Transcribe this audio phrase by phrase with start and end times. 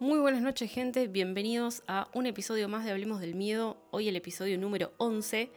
[0.00, 4.16] Muy buenas noches gente, bienvenidos a un episodio más de Hablemos del Miedo, hoy el
[4.16, 5.50] episodio número 11.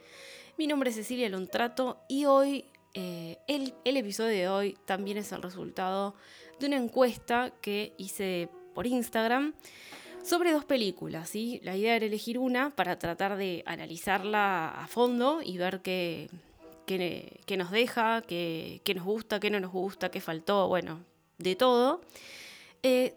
[0.59, 5.31] Mi nombre es Cecilia Lontrato y hoy, eh, el, el episodio de hoy también es
[5.31, 6.13] el resultado
[6.59, 9.55] de una encuesta que hice por Instagram
[10.23, 11.29] sobre dos películas.
[11.29, 11.59] ¿sí?
[11.63, 16.29] La idea era elegir una para tratar de analizarla a fondo y ver qué,
[16.85, 21.03] qué, nos deja, qué, qué, nos gusta, qué no nos gusta, qué faltó, bueno,
[21.39, 22.01] de todo.
[22.83, 23.15] Eh,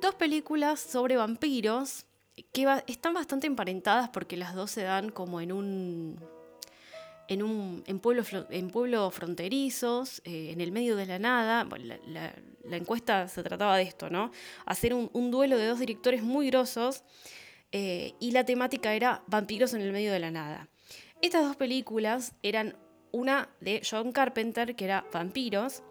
[0.00, 2.06] dos películas sobre vampiros
[2.52, 6.20] que están bastante emparentadas porque las dos se dan como en un
[7.28, 11.64] en, un, en, pueblos, en pueblos fronterizos, eh, en el medio de la nada.
[12.06, 14.32] la, encuesta se trataba de esto, ¿no?
[14.66, 17.04] Hacer un, duelo de dos directores muy grosos
[17.70, 20.68] eh, y la temática era vampiros en el medio de la nada.
[21.22, 22.76] Estas dos películas eran
[23.12, 25.82] una de John Carpenter, que era Vampiros,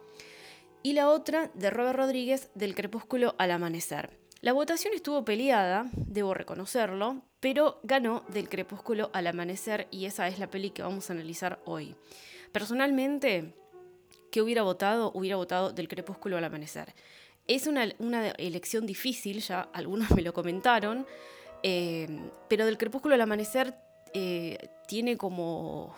[0.83, 4.17] y la otra de Robert Rodríguez, del crepúsculo al amanecer.
[4.41, 10.39] La votación estuvo peleada, debo reconocerlo, pero ganó del crepúsculo al amanecer y esa es
[10.39, 11.95] la peli que vamos a analizar hoy.
[12.53, 13.53] Personalmente,
[14.31, 15.11] ¿qué hubiera votado?
[15.13, 16.93] Hubiera votado del crepúsculo al amanecer.
[17.47, 17.83] Es una,
[18.37, 21.05] elección difícil, ya algunos me lo comentaron,
[21.63, 22.07] eh,
[22.47, 23.75] pero del crepúsculo al amanecer
[24.13, 25.95] eh, tiene como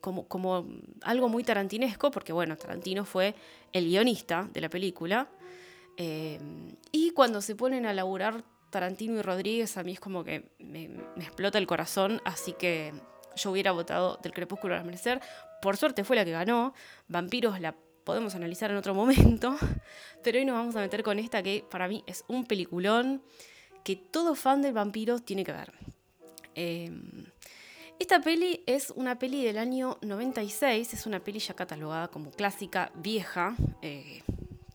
[0.00, 0.66] como,
[1.02, 3.34] algo muy tarantinesco, porque bueno, Tarantino fue
[3.72, 5.28] el guionista de la película.
[5.96, 6.38] Eh,
[6.92, 10.90] y cuando se ponen a laburar Tarantino y Rodríguez, a mí es como que me,
[11.16, 12.92] explota el corazón, así que
[13.36, 15.20] yo hubiera votado del Crepúsculo al Amanecer.
[15.60, 16.72] Por suerte fue la que ganó.
[17.08, 19.56] Vampiros la podemos analizar en otro momento,
[20.22, 23.22] pero hoy nos vamos a meter con esta que para mí es un peliculón
[23.84, 25.72] que todo fan de vampiros tiene que ver.
[26.54, 26.90] Eh,
[28.00, 32.90] esta peli es una peli del año 96, es una peli ya catalogada como clásica,
[32.94, 34.22] vieja, eh,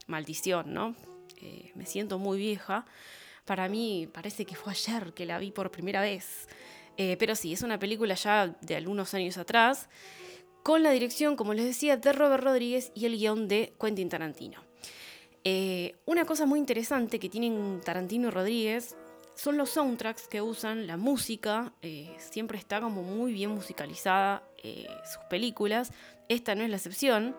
[0.06, 0.95] maldición, ¿no?
[1.42, 2.86] Eh, me siento muy vieja.
[3.44, 6.48] Para mí parece que fue ayer que la vi por primera vez.
[6.98, 9.90] Eh, pero sí, es una película ya de algunos años atrás,
[10.62, 14.62] con la dirección, como les decía, de Robert Rodríguez y el guion de Quentin Tarantino.
[16.06, 18.96] una cosa muy interesante que tienen Tarantino y Rodríguez
[19.35, 24.88] son los soundtracks que usan, la música, eh, siempre está como muy bien musicalizada eh,
[25.03, 25.91] sus películas,
[26.29, 27.35] esta no es la excepción.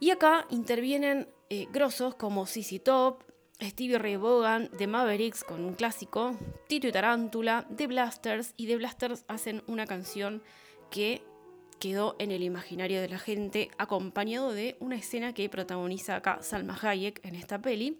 [0.00, 3.22] Y acá intervienen eh, grosos como CC Top,
[3.60, 8.76] Stevie Ray Vaughan, The Mavericks con un clásico, Tito y Tarántula, The Blasters, y The
[8.76, 10.42] Blasters hacen una canción
[10.90, 11.22] que
[11.78, 16.78] quedó en el imaginario de la gente, acompañado de una escena que protagoniza acá Salma
[16.80, 17.98] Hayek en esta peli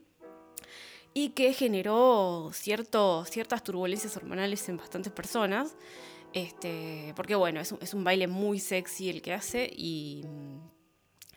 [1.15, 5.76] y que generó cierto, ciertas turbulencias hormonales en bastantes personas.
[6.32, 10.25] Este, porque bueno, es un, es un baile muy sexy el que hace y,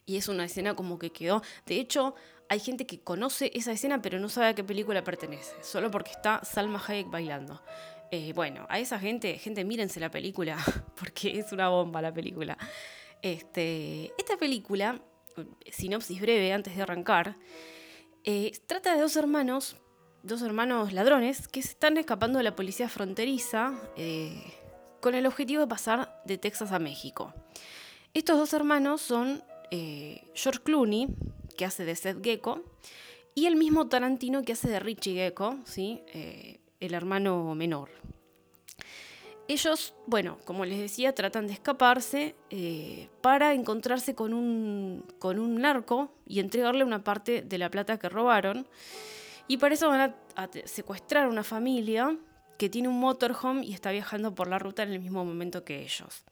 [0.05, 1.41] y, es una escena como que quedó.
[1.65, 2.13] De hecho,
[2.47, 6.11] hay gente que conoce esa escena pero no sabe a qué película pertenece, solo porque
[6.11, 7.63] está Salma Hayek bailando.
[8.11, 10.57] Eh, bueno, a esa gente, gente, mírense la película,
[10.99, 12.55] porque es una bomba la película.
[13.23, 15.01] Este, esta película,
[15.71, 17.37] sinopsis breve antes de arrancar,
[18.23, 19.75] eh, trata de dos hermanos,
[20.23, 24.53] dos hermanos ladrones, que se están escapando de la policía fronteriza eh,
[25.01, 27.33] con el objetivo de pasar de Texas a México.
[28.13, 31.07] Estos dos hermanos son eh, George Clooney,
[31.57, 32.63] que hace de Seth Gecko,
[33.35, 36.03] y el mismo Tarantino que hace de Richie Gecko, ¿sí?
[36.79, 37.89] el hermano menor.
[39.47, 45.59] Ellos, bueno, como les decía, tratan de escaparse eh, para encontrarse con un, con un
[45.59, 48.67] narco y entregarle una parte de la plata que robaron.
[49.47, 52.17] Y para eso van a, secuestrar a una familia
[52.57, 55.81] que tiene un motorhome y está viajando por la ruta en el mismo momento que
[55.81, 56.23] ellos.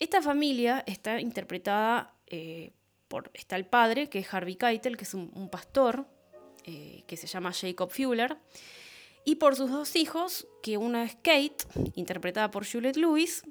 [0.00, 2.72] Esta familia está interpretada eh,
[3.06, 6.06] por, está el padre, que es Harvey Keitel, que es un, pastor,
[6.64, 8.36] eh, que se llama Jacob Fuller,
[9.24, 11.56] y por sus dos hijos, que una es Kate,
[11.94, 13.42] interpretada por Juliette Lewis,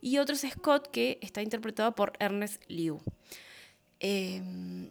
[0.00, 3.00] y otro es Scott, que está interpretado por Ernest Liu.
[3.98, 4.90] Em,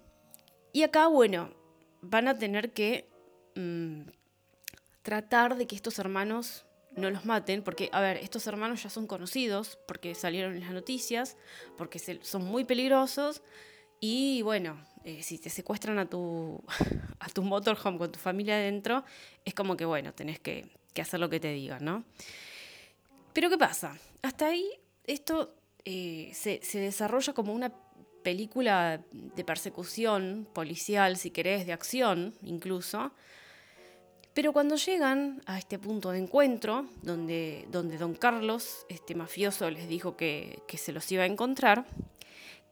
[0.72, 1.52] y acá, bueno,
[2.02, 3.10] van a tener que
[3.56, 4.02] mm,
[5.02, 6.66] tratar de que estos hermanos
[6.96, 10.72] no los maten, porque, a ver, estos hermanos ya son conocidos, porque salieron en las
[10.72, 11.38] noticias,
[11.78, 13.42] porque son muy peligrosos,
[14.00, 16.62] y bueno, eh, si te secuestran a tu,
[17.20, 19.04] a tu motorhome con tu familia adentro,
[19.46, 20.66] es como que, bueno, tenés que,
[21.00, 22.04] hacer lo que te digan, ¿no?
[23.32, 23.98] Pero ¿qué pasa?
[24.22, 24.70] Hasta ahí
[25.08, 25.56] esto
[25.86, 27.72] eh, se, desarrolla como una
[28.22, 33.14] película de persecución policial, si querés, de acción incluso.
[34.34, 39.88] Pero cuando llegan a este punto de encuentro, donde, donde don Carlos, este mafioso, les
[39.88, 41.86] dijo que, que se los iba a encontrar,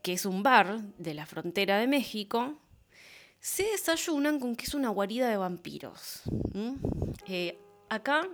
[0.02, 2.58] que es un bar de la frontera de México,
[3.40, 6.22] se desayunan con que es una guarida de vampiros.
[7.28, 7.58] Eh,
[7.90, 8.28] acá,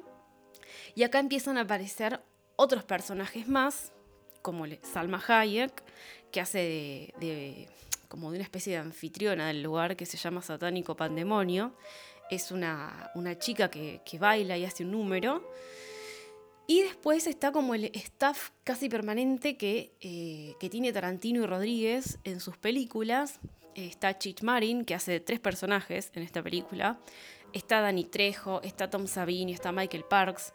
[0.95, 2.21] y acá empiezan a aparecer
[2.55, 3.91] otros personajes más,
[4.41, 5.83] como Salma Hayek,
[6.31, 7.69] que hace de,
[8.07, 11.73] como de una especie de anfitriona del lugar que se llama Satánico Pandemonio.
[12.29, 15.51] Es una, chica que, baila y hace un número.
[16.65, 22.19] Y después está como el staff casi permanente que, eh, que tiene Tarantino y Rodríguez
[22.23, 23.39] en sus películas,
[23.75, 26.99] está Chich Marin, que hace tres personajes en esta película.
[27.51, 30.53] Está Danny Trejo, está Tom Savini, está Michael Parks.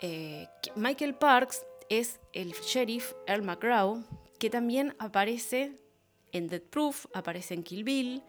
[0.00, 4.04] Eh, Michael Parks es el sheriff Earl McGraw,
[4.38, 5.72] que también aparece
[6.32, 8.22] en Dead Proof, aparece en Kill Bill.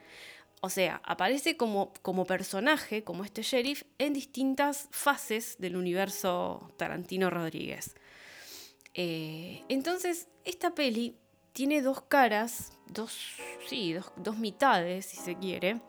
[0.61, 7.31] O sea, aparece como, como personaje, como este sheriff, en distintas fases del universo Tarantino
[7.31, 7.95] Rodríguez.
[8.93, 11.17] Eh, entonces, esta peli
[11.53, 13.17] tiene dos caras, dos,
[13.67, 15.81] sí, dos, mitades, si se quiere.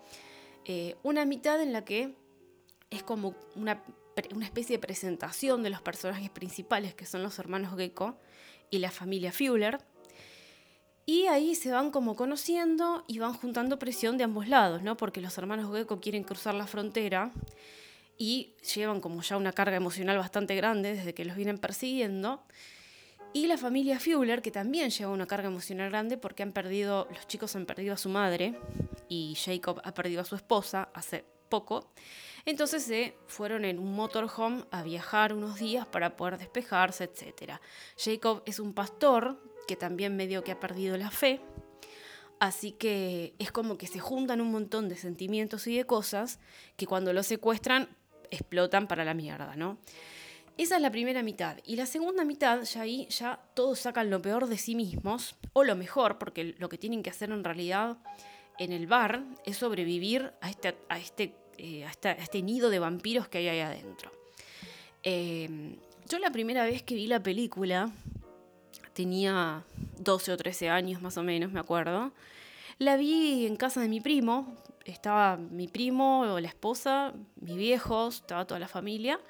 [0.64, 2.16] Eh, una mitad en la que
[2.90, 3.82] es como una,
[4.42, 8.18] especie de presentación de los personajes principales, que son los hermanos Gecko
[8.70, 9.84] y la familia Fuller.
[11.04, 14.96] Y ahí se van como conociendo y van juntando presión de ambos lados, ¿no?
[14.96, 17.32] Porque los hermanos Gecko quieren cruzar la frontera
[18.16, 22.42] y llevan como ya una carga emocional bastante grande desde que los vienen persiguiendo.
[23.32, 27.26] Y la familia Fuller, que también lleva una carga emocional grande porque han perdido, los
[27.26, 28.54] chicos han perdido a su madre
[29.08, 31.90] y Jacob ha perdido a su esposa hace poco.
[32.44, 37.54] Entonces se fueron en un motorhome a viajar unos días para poder despejarse, etc.
[37.96, 41.40] Jacob es un pastor que también medio que ha perdido la fe.
[42.38, 46.40] Así que es como que se juntan un montón de sentimientos y de cosas
[46.76, 47.88] que cuando lo secuestran
[48.30, 49.78] explotan para la mierda, ¿no?
[50.58, 51.58] Esa es la primera mitad.
[51.64, 55.64] Y la segunda mitad, ya ahí ya todos sacan lo peor de sí mismos, o
[55.64, 57.98] lo mejor, porque lo que tienen que hacer en realidad
[58.58, 61.86] en el bar es sobrevivir a este, a este, eh,
[62.18, 64.12] este nido de vampiros que hay ahí adentro.
[65.02, 65.76] Em,
[66.08, 67.90] yo la primera vez que vi la película
[68.92, 69.64] tenía
[69.98, 72.12] 12 o 13 años más o menos, me acuerdo.
[72.78, 78.46] La vi en casa de mi primo, estaba mi primo, la esposa, mis viejos, estaba
[78.46, 79.20] toda la familia.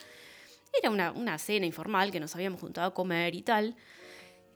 [0.72, 3.76] Era una, cena informal que nos habíamos juntado a comer y tal.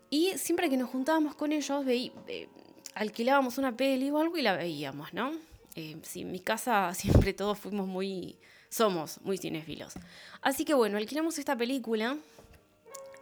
[0.08, 2.48] Y siempre que nos juntábamos con ellos, eh,
[2.94, 5.32] alquilábamos una peli o algo y la veíamos, ¿no?
[5.74, 8.38] Eh, en mi casa siempre todos fuimos muy,
[8.70, 9.94] somos muy cinéfilos.
[10.40, 12.16] Así que bueno, alquilamos esta película.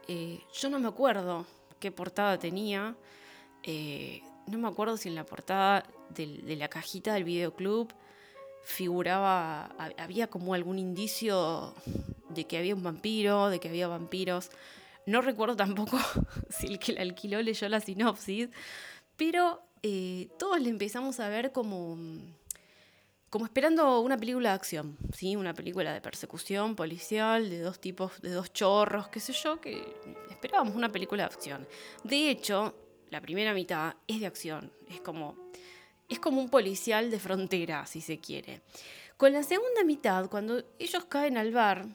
[0.06, 1.46] Eh, yo no me acuerdo
[1.84, 2.96] qué portada tenía.
[4.46, 7.92] no me acuerdo si en la portada de la cajita del videoclub
[8.64, 9.66] figuraba,
[9.98, 11.74] había como algún indicio
[12.30, 14.48] de que había un vampiro, de que había vampiros.
[15.04, 15.98] No recuerdo tampoco
[16.48, 18.48] si el que la alquiló leyó la sinopsis,
[19.18, 21.98] pero eh, todos le empezamos a ver como,
[23.34, 25.34] como esperando una película de acción, ¿sí?
[25.34, 29.92] una película de persecución policial, de dos tipos, de dos chorros, qué sé yo, que
[30.30, 31.66] esperábamos una película de acción.
[32.04, 32.76] De hecho,
[33.10, 35.36] la primera mitad es de acción, es como,
[36.08, 38.62] es como un policial de frontera, si se quiere.
[39.16, 41.88] Con la segunda mitad, cuando ellos caen al bar,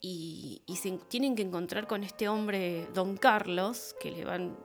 [0.00, 4.56] y, se tienen que encontrar con este hombre, don Carlos, que le van,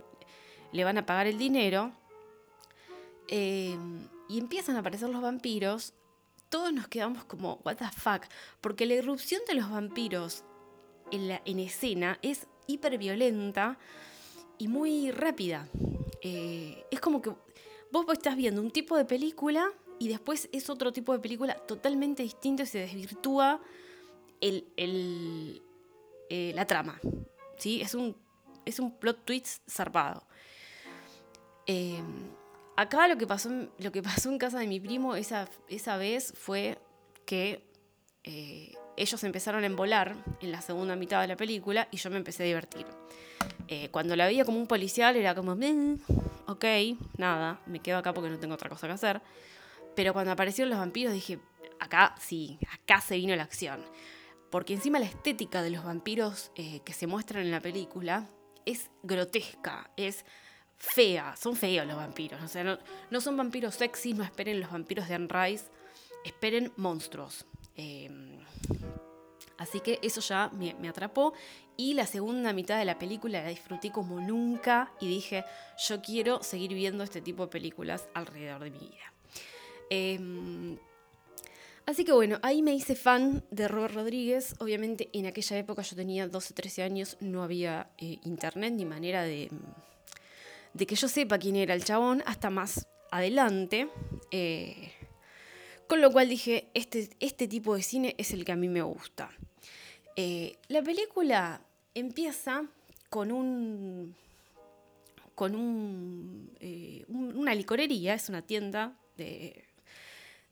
[0.71, 1.91] le van a pagar el dinero,
[3.27, 3.77] eh,
[4.29, 5.93] y empiezan a aparecer los vampiros,
[6.53, 8.27] todos nos quedamos como, what the fuck,
[8.61, 10.43] porque la irrupción de los vampiros
[11.09, 13.79] en, la, en escena es hiperviolenta
[14.59, 15.67] y muy rápida.
[16.21, 17.31] Eh, es como que
[17.91, 22.21] vos estás viendo un tipo de película y después es otro tipo de película totalmente
[22.21, 23.59] distinto y se desvirtúa
[24.39, 25.59] el,
[26.29, 27.01] eh, la trama.
[27.57, 27.81] ¿sí?
[27.81, 28.15] Es, un,
[28.63, 30.27] es un plot twist zarpado.
[31.65, 32.29] Em,
[32.75, 36.33] acá lo que, pasó, lo que pasó en casa de mi primo esa, esa vez
[36.35, 36.77] fue
[37.25, 37.63] que
[38.23, 42.17] eh, ellos empezaron a embolar en la segunda mitad de la película y yo me
[42.17, 42.85] empecé a divertir.
[43.67, 45.57] Eh, cuando la veía como un policial era como,
[46.47, 46.65] ok,
[47.17, 49.21] nada, me quedo acá porque no tengo otra cosa que hacer.
[49.95, 51.39] Pero cuando aparecieron los vampiros dije,
[51.79, 53.83] acá sí, acá se vino la acción
[54.53, 58.29] porque encima la estética de los vampiros eh, que se muestran en la película
[58.67, 60.25] es grotesca, es
[60.77, 62.63] fea, son feos los vampiros, o sea,
[63.09, 65.65] no, son vampiros sexy, no esperen los vampiros de Anne Rice,
[66.25, 67.45] esperen monstruos.
[67.75, 68.37] Em,
[69.57, 71.33] así que eso ya me, atrapó
[71.77, 75.45] y la segunda mitad de la película la disfruté como nunca y dije,
[75.87, 79.13] yo quiero seguir viendo este tipo de películas alrededor de mi vida.
[79.89, 80.77] Em,
[81.85, 84.55] Así que bueno, ahí me hice fan de Robert Rodríguez.
[84.59, 89.23] Obviamente en aquella época yo tenía 12, 13 años, no había eh, internet ni manera
[89.23, 89.49] de,
[90.73, 93.89] de, que yo sepa quién era el chabón hasta más adelante.
[94.31, 94.91] Eh,
[95.87, 98.81] Con lo cual dije, este, este tipo de cine es el que a mí me
[98.81, 99.29] gusta.
[100.15, 101.61] Eh, la película
[101.93, 102.65] empieza
[103.09, 104.15] con un.
[105.35, 109.63] con un, eh, una licorería, es una tienda de,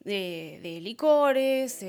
[0.03, 1.79] de, licores,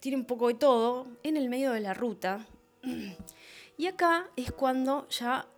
[0.00, 2.46] tiene un poco de todo, en el medio de la ruta.
[3.78, 5.48] Y acá es cuando ya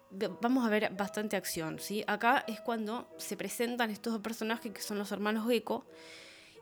[0.41, 2.05] vamos a ver bastante acción, ¿sí?
[2.07, 5.87] Acá es cuando se presentan estos dos personajes que son los hermanos Gecko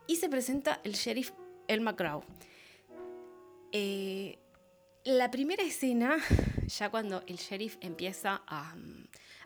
[0.07, 1.33] y se presenta el sheriff
[1.69, 2.23] El McGraw.
[3.73, 4.39] Eh,
[5.05, 6.19] la primera escena,
[6.67, 8.75] ya cuando el sheriff empieza a,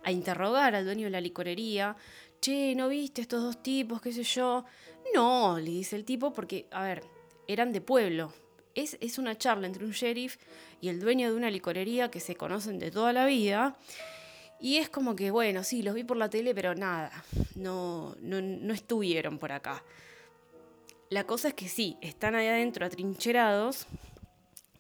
[0.03, 1.97] a, interrogar al dueño de la licorería,
[2.41, 4.65] che, ¿no viste estos dos tipos, qué sé yo?
[5.15, 7.05] No, le dice el tipo, porque, a ver,
[7.47, 8.33] eran de pueblo.
[8.77, 10.37] Es, es una charla entre un sheriff
[10.81, 13.77] y el dueño de una licorería que se conocen de toda la vida.
[14.61, 17.11] Y es como que, bueno, sí, los vi por la tele, pero nada,
[17.57, 19.83] no, no, no estuvieron por acá.
[21.09, 23.87] La cosa es que sí, están ahí adentro atrincherados.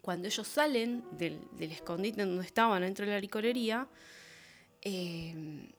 [0.00, 3.86] Cuando ellos salen del, escondite donde estaban dentro de la licorería,
[4.82, 5.72] eh,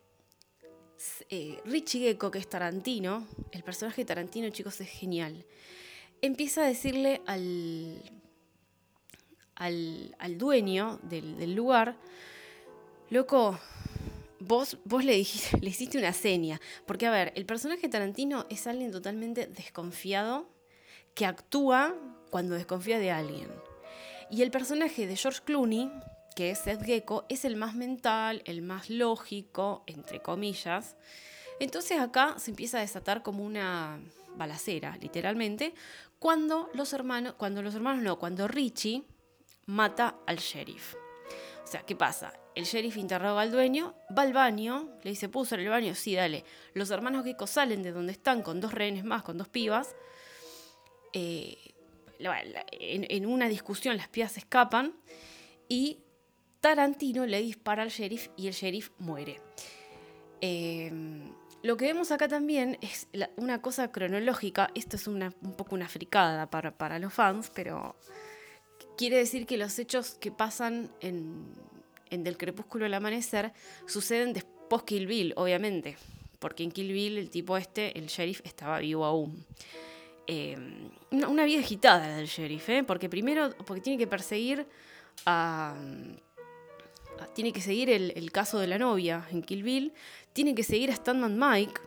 [1.29, 5.45] eh, Richie Gecko, que es Tarantino, el personaje de Tarantino, chicos, es genial.
[6.21, 8.01] Empieza a decirle al,
[9.55, 11.95] al, dueño del, lugar,
[13.09, 13.59] loco,
[14.39, 16.59] vos, vos le, dijiste, le hiciste una seña.
[16.85, 20.49] Porque, a ver, el personaje Tarantino es alguien totalmente desconfiado
[21.13, 21.95] que actúa
[22.29, 23.49] cuando desconfía de alguien.
[24.29, 25.91] Y el personaje de George Clooney,
[26.35, 30.95] que es Seth Gecko, es el más mental, el más lógico, entre comillas.
[31.59, 33.99] Entonces acá se empieza a desatar como una
[34.35, 35.73] balacera, literalmente,
[36.19, 39.03] cuando los hermanos, cuando los hermanos no, cuando Richie
[39.65, 40.95] mata al sheriff.
[41.63, 42.33] O sea, ¿qué pasa?
[42.55, 45.93] El sheriff interroga al dueño, va al baño, le dice, ¿puso en el baño?
[45.95, 46.43] Sí, dale.
[46.73, 49.95] Los hermanos Gecko salen de donde están con dos rehenes más, con dos pibas.
[51.13, 51.57] Eh,
[52.19, 54.93] en, una discusión las pibas escapan
[55.67, 55.99] y
[56.61, 59.41] Tarantino le dispara al sheriff y el sheriff muere.
[60.41, 60.91] Eh,
[61.63, 64.69] lo que vemos acá también es una cosa cronológica.
[64.75, 67.95] Esto es un poco una fricada para, para los fans, pero
[68.97, 71.53] quiere decir que los hechos que pasan en,
[72.09, 73.53] Del Crepúsculo al Amanecer
[73.85, 75.97] suceden después Kill Bill, obviamente.
[76.39, 79.45] Porque en Kill Bill el tipo este, el sheriff, estaba vivo aún.
[80.27, 80.57] Eh,
[81.11, 82.83] una, vida agitada del sheriff, ¿eh?
[82.83, 84.67] porque primero, porque tiene que perseguir
[87.33, 89.93] tiene que seguir el, caso de la novia en Kill Bill,
[90.37, 91.81] tiene que seguir a Standman Mike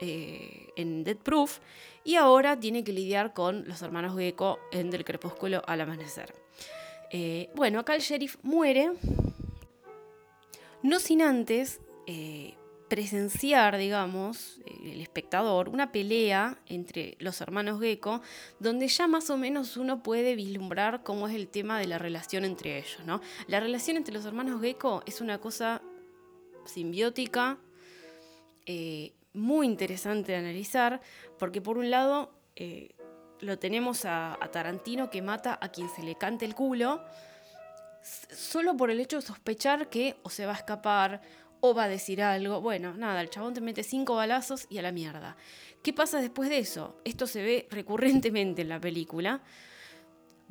[0.00, 1.58] eh, en Dead Proof
[2.02, 6.34] y ahora tiene que lidiar con los hermanos Gecko en Del Crepúsculo al Amanecer.
[7.10, 8.92] Eh, bueno, acá el sheriff muere,
[10.82, 12.54] no sin antes eh,
[12.88, 18.22] presenciar, digamos, el espectador, una pelea entre los hermanos Gecko,
[18.60, 22.46] donde ya más o menos uno puede vislumbrar cómo es el tema de la relación
[22.46, 23.20] entre ellos, ¿no?
[23.46, 25.82] La relación entre los hermanos Gecko es una cosa
[26.64, 27.58] simbiótica,
[28.70, 31.00] eh, muy interesante de analizar,
[31.38, 32.32] porque por un lado
[33.40, 37.02] lo tenemos a, Tarantino que mata a quien se le cante el culo,
[38.02, 41.20] solo por el hecho de sospechar que o se va a escapar
[41.60, 42.60] o va a decir algo.
[42.60, 45.36] Bueno, nada, el chabón te mete cinco balazos y a la mierda.
[45.82, 47.00] ¿Qué pasa después de eso?
[47.04, 49.40] Esto se ve recurrentemente en la película.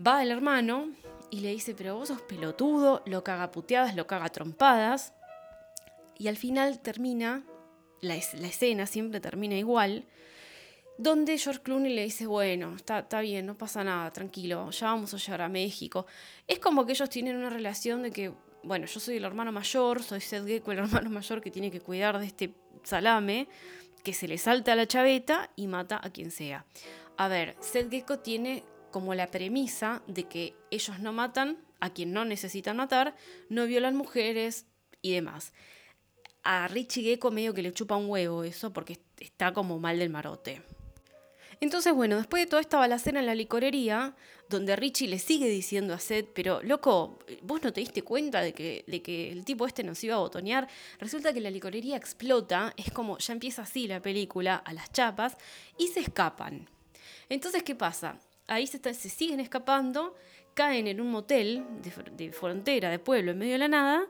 [0.05, 0.89] Va el hermano
[1.29, 5.13] y le dice, pero vos sos pelotudo, lo caga puteadas, lo caga trompadas.
[6.17, 7.43] Y al final termina,
[8.01, 10.05] la, escena siempre termina igual,
[10.97, 15.13] donde George Clooney le dice, bueno, está, está, bien, no pasa nada, tranquilo, ya vamos
[15.13, 16.05] a llegar a México.
[16.47, 20.03] Es como que ellos tienen una relación de que, bueno, yo soy el hermano mayor,
[20.03, 22.53] soy Seth Gecko, el hermano mayor que tiene que cuidar de este
[22.83, 23.47] salame,
[24.03, 26.65] que se le salta a la chaveta y mata a quien sea.
[27.17, 32.11] A ver, Seth Gecko tiene como la premisa de que ellos no matan a quien
[32.11, 33.15] no necesitan matar,
[33.49, 34.65] no violan mujeres
[35.01, 35.53] y demás.
[36.43, 40.09] A Richie Gecko medio que le chupa un huevo eso porque está como mal del
[40.09, 40.61] marote.
[41.61, 44.15] Entonces, bueno, después de toda esta balacera en la licorería,
[44.47, 48.53] donde Richie le sigue diciendo a Seth, pero loco, vos no te diste cuenta de
[48.53, 50.69] que, de que el tipo este nos iba a botonear,
[50.99, 55.35] resulta que la licorería explota, es como ya empieza así la película, a las chapas,
[55.77, 56.69] y se escapan.
[57.27, 58.17] Entonces, ¿qué pasa?
[58.47, 60.15] Ahí se, se siguen escapando,
[60.53, 64.07] caen en un motel de, de frontera, de pueblo, en medio de la nada,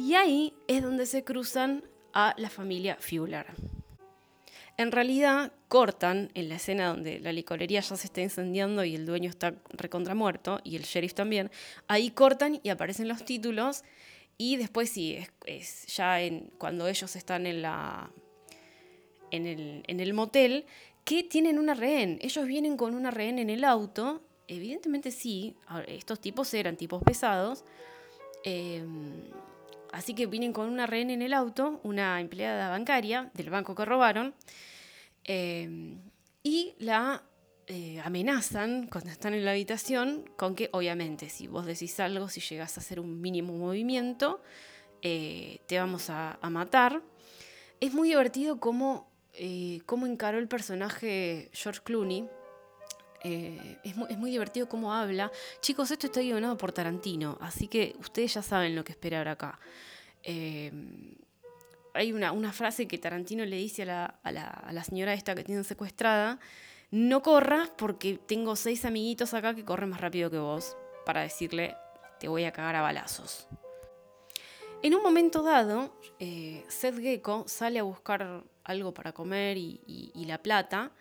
[0.00, 3.44] y ahí es donde se cruzan a la familia Fuller.
[4.78, 9.04] En realidad cortan en la escena donde la licorería ya se está incendiando y el
[9.04, 11.50] dueño está recontra muerto y el sheriff también.
[11.86, 13.84] Ahí cortan y aparecen los títulos
[14.38, 16.16] y después sí, es, ya
[16.56, 17.62] cuando ellos están en
[19.30, 20.64] el motel
[21.04, 22.18] que tienen una rehén.
[22.22, 24.22] Ellos vienen con una rehén en el auto.
[24.48, 25.56] Evidentemente sí,
[25.88, 27.64] estos tipos eran tipos pesados.
[28.44, 29.24] Em,
[29.92, 33.84] así que vienen con una rehén en el auto, una empleada bancaria del banco que
[33.84, 34.34] robaron.
[35.24, 36.00] Em,
[36.42, 37.22] y la
[37.66, 42.40] eh, amenazan cuando están en la habitación con que obviamente si vos decís algo, si
[42.40, 44.40] llegas a hacer un mínimo movimiento,
[45.02, 47.02] eh, te vamos a, matar.
[47.80, 52.28] Es muy divertido cómo, eh, cómo, encaró el personaje George Clooney.
[53.22, 55.30] Es muy, es, muy, divertido cómo habla.
[55.60, 59.58] Chicos, esto está guionado por Tarantino, así que ustedes ya saben lo que esperar acá.
[61.94, 66.38] hay una, frase que Tarantino le dice a la, señora esta que tienen secuestrada,
[66.90, 71.76] no corras porque tengo seis amiguitos acá que corren más rápido que vos para decirle,
[72.18, 73.48] te voy a cagar a balazos.
[74.82, 80.38] En un momento dado, eh, Seth Gecko sale a buscar algo para comer y, la
[80.38, 80.92] plata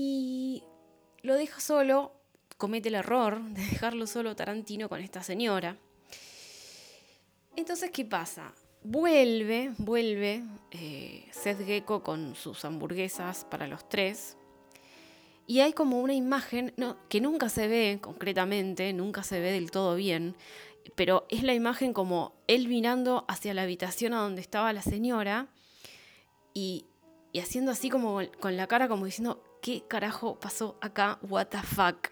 [0.00, 0.62] y
[1.22, 2.12] lo deja solo,
[2.56, 5.76] comete el error de dejarlo solo Tarantino con esta señora.
[7.56, 8.54] Entonces, ¿qué pasa?
[8.84, 14.36] Vuelve, vuelve eh, Seth Gecko con sus hamburguesas para los tres
[15.48, 16.72] y hay como una imagen
[17.08, 20.36] que nunca se ve concretamente, nunca se ve del todo bien,
[20.94, 25.48] pero es la imagen como él mirando hacia la habitación a donde estaba la señora
[26.54, 26.86] y,
[27.40, 31.18] haciendo así como con la cara como diciendo, ¿qué carajo pasó acá?
[31.20, 32.08] What the fuck?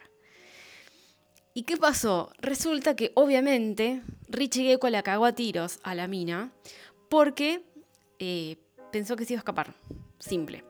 [1.55, 2.31] ¿Y qué pasó?
[2.37, 6.53] Resulta que obviamente Richie Gecko la cagó a tiros a la mina
[7.09, 7.65] porque
[8.19, 8.59] eh,
[8.93, 9.73] pensó que se iba a escapar.
[10.19, 10.65] Simple.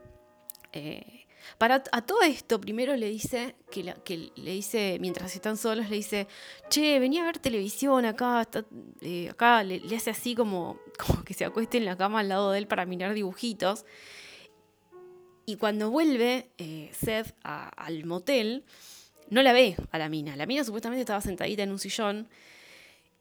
[0.72, 1.26] Eh,
[1.58, 3.82] para a todo esto, primero le dice, que,
[4.36, 6.28] le dice, mientras están solos, le dice,
[6.70, 8.46] che, venía a ver televisión acá,
[9.00, 12.52] eh, acá le, hace así como, como que se acueste en la cama al lado
[12.52, 13.84] de él para mirar dibujitos.
[15.48, 18.64] Y cuando vuelve eh, Seth al motel,
[19.30, 20.34] no la ve a la mina.
[20.34, 22.28] La mina supuestamente estaba sentadita en un sillón.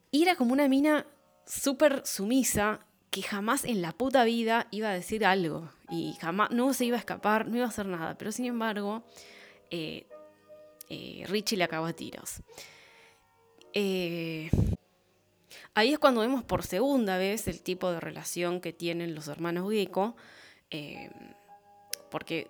[0.10, 1.06] Y era como una mina
[1.46, 2.80] súper sumisa,
[3.12, 6.98] que jamás en la puta vida iba a decir algo y jamás no se iba
[6.98, 8.18] a escapar, no iba a hacer nada.
[8.18, 9.04] Pero sin embargo,
[9.70, 10.08] eh,
[10.90, 12.42] eh, Richie le acabó a tiros.
[15.76, 19.70] Ahí es cuando vemos por segunda vez el tipo de relación que tienen los hermanos
[19.72, 20.16] Gecko,
[22.10, 22.50] porque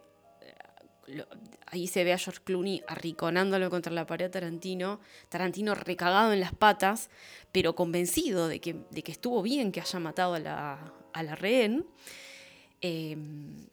[1.68, 6.54] ahí se ve a George Clooney arriconándolo contra la pared Tarantino, Tarantino recagado en las
[6.54, 7.10] patas,
[7.52, 11.36] pero convencido de que, de que estuvo bien que haya matado a la, a la
[11.36, 11.86] rehén.
[12.82, 13.68] Em,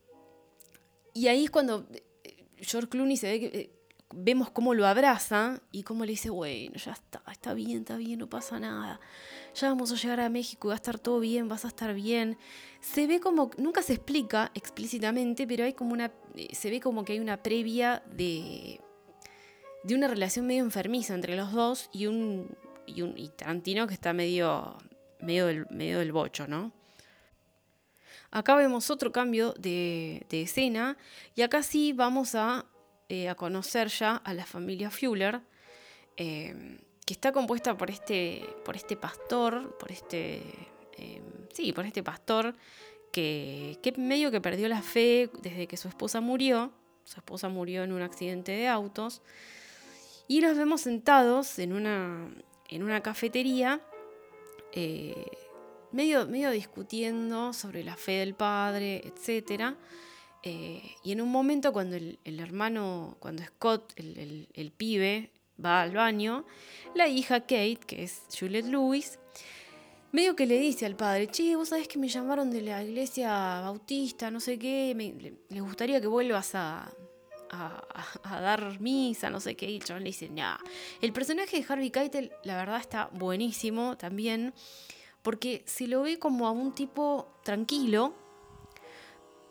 [1.14, 1.86] y ahí es cuando
[2.24, 3.70] eh, George Clooney se ve que eh,
[4.14, 8.18] vemos cómo lo abraza y cómo le dice, bueno, ya está, está bien, está bien,
[8.18, 9.00] no pasa nada.
[9.54, 11.94] Ya vamos a llegar a México y va a estar todo bien, vas a estar
[11.94, 12.38] bien.
[12.80, 17.04] Se ve como, nunca se explica explícitamente, pero hay como una, eh, se ve como
[17.04, 18.80] que hay una previa de,
[19.84, 23.94] de una relación medio enfermiza entre los dos y un, y un y Tarantino que
[23.94, 24.76] está medio,
[25.20, 26.72] medio, del, medio del bocho, ¿no?
[28.34, 30.96] Acá vemos otro cambio de, escena
[31.34, 32.64] y acá sí vamos a,
[33.08, 35.40] eh, a, conocer ya a la familia Fuller,
[36.16, 40.42] eh, que está compuesta por este, por este pastor, por este,
[40.96, 42.54] eh, sí, por este pastor
[43.12, 46.72] que, que medio que perdió la fe desde que su esposa murió.
[47.04, 49.22] Su esposa murió en un accidente de autos.
[50.28, 52.32] Y los vemos sentados en una,
[52.68, 53.82] en una cafetería
[55.92, 59.76] medio, medio discutiendo sobre la fe del padre, etc.
[60.42, 65.30] Eh, y en un momento cuando el, hermano, cuando Scott, el, pibe,
[65.62, 66.44] va al baño,
[66.94, 69.18] la hija Kate, que es Juliette Lewis,
[70.10, 73.60] medio que le dice al padre, che, vos sabés que me llamaron de la iglesia
[73.60, 75.14] bautista, no sé qué, me,
[75.48, 76.92] le, gustaría que vuelvas a,
[77.50, 80.58] a, dar misa, no sé qué, y el le dice, nah.
[81.00, 84.54] El personaje de Harvey Keitel, la verdad, está buenísimo también
[85.22, 88.14] porque se lo ve como a un tipo tranquilo,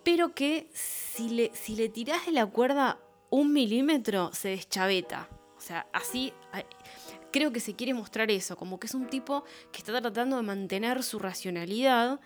[0.04, 5.30] pero que si le, si le tirás de la cuerda un milímetro se deschaveta.
[5.58, 6.34] O sea, así
[7.32, 10.44] creo que se quiere mostrar eso, como que es un tipo que está tratando de
[10.44, 12.20] mantener su racionalidad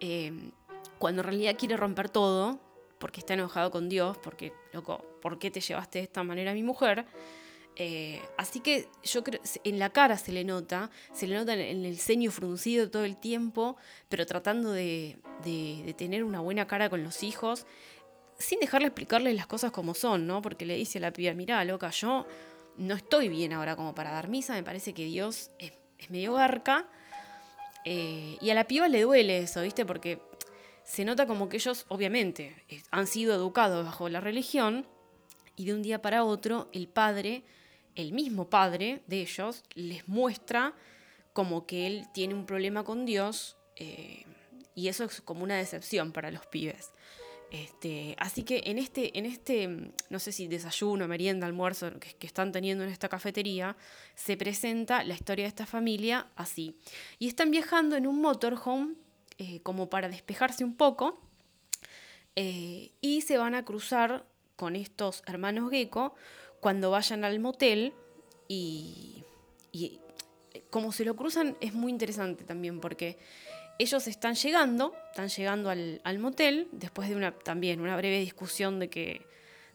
[0.00, 0.50] eh,
[0.98, 2.60] cuando en realidad quiere romper todo,
[2.98, 6.54] porque está enojado con Dios, porque, loco, ¿por qué te llevaste de esta manera a
[6.54, 7.06] mi mujer?
[7.76, 11.84] Eh, así que yo creo, en la cara se le nota, se le nota en
[11.84, 13.76] el ceño fruncido todo el tiempo,
[14.08, 15.18] pero tratando de,
[15.96, 17.66] tener una buena cara con los hijos,
[18.38, 20.40] sin dejarle explicarles las cosas como son, ¿no?
[20.40, 22.26] Porque le dice a la piba, mira, loca, yo
[22.76, 25.72] no estoy bien ahora como para dar misa, me parece que Dios es,
[26.10, 26.88] medio garca.
[27.84, 29.84] Eh, y a la piba le duele eso, ¿viste?
[29.84, 30.20] Porque
[30.84, 32.54] se nota como que ellos, obviamente,
[32.90, 34.86] han sido educados bajo la religión
[35.56, 37.44] y de un día para otro el padre,
[37.94, 40.74] el mismo padre de ellos, les muestra
[41.32, 44.24] como que él tiene un problema con Dios eh,
[44.74, 46.90] y eso es como una decepción para los pibes.
[47.50, 52.50] Este, así que en este, en este, no sé si desayuno, merienda, almuerzo que, están
[52.50, 53.76] teniendo en esta cafetería,
[54.16, 56.76] se presenta la historia de esta familia así.
[57.20, 58.94] Y están viajando en un motorhome
[59.38, 61.20] eh, como para despejarse un poco
[62.34, 64.26] eh, y se van a cruzar
[64.56, 66.14] con estos hermanos Gecko
[66.64, 67.92] cuando vayan al motel
[68.48, 69.22] y,
[69.70, 70.00] y
[70.70, 73.18] como se lo cruzan es muy interesante también porque
[73.78, 78.88] ellos están llegando, están llegando al, motel, después de una también una breve discusión de
[78.88, 79.26] que,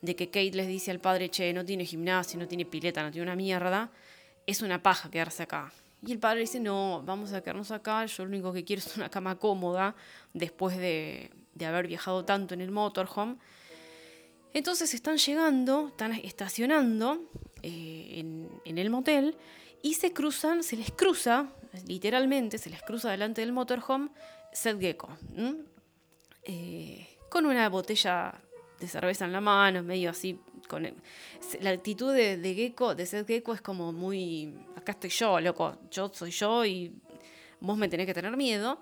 [0.02, 3.12] de que Kate les dice al padre, che, no tiene gimnasio, no tiene pileta, no
[3.12, 3.92] tiene una mierda,
[4.48, 5.72] es una paja quedarse acá.
[6.04, 8.98] Y el padre dice, no, vamos a quedarnos acá, yo lo único que quiero es
[8.98, 9.94] una cama cómoda
[10.34, 11.30] después de,
[11.64, 13.36] haber viajado tanto en el motorhome.
[14.54, 17.30] Entonces están llegando, están estacionando
[17.62, 18.24] eh,
[18.66, 19.36] en, el motel
[19.82, 21.50] y se cruzan, se les cruza
[21.88, 24.10] literalmente se les cruza delante del motorhome
[24.52, 25.10] Seth Gecko,
[26.44, 28.34] eh, con una botella
[28.80, 30.40] de cerveza en la mano, medio así.
[31.62, 35.78] La actitud de, de, Gecko, de Seth Gecko es como muy, acá estoy yo, loco,
[35.92, 36.94] yo soy yo y
[37.60, 38.80] vos me tenés que tener miedo.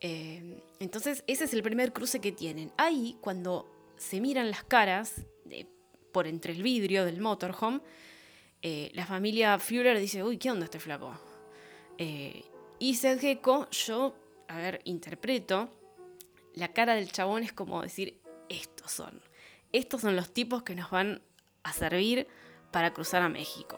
[0.00, 2.72] Eh, entonces ese es el primer cruce que tienen.
[2.76, 5.26] Ahí, cuando se miran las caras
[6.14, 7.80] por entre el vidrio del motorhome,
[8.62, 11.12] eh, la familia Führer dice, uy, ¿qué onda este flaco?
[11.98, 12.44] Eh,
[12.78, 14.14] y Seth Gecko, yo,
[14.48, 15.68] a ver, interpreto,
[16.54, 19.20] la cara del chabón es como decir, estos son,
[19.72, 21.20] estos son los tipos que nos van
[21.64, 22.28] a servir
[22.70, 23.76] para cruzar a México.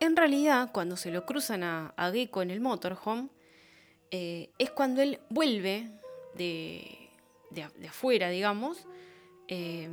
[0.00, 3.30] En realidad, cuando se lo cruzan a, Gecko en el motorhome,
[4.10, 5.88] eh, es cuando él vuelve
[6.34, 7.03] de,
[7.54, 8.86] de, afuera, digamos.
[9.48, 9.88] Eh,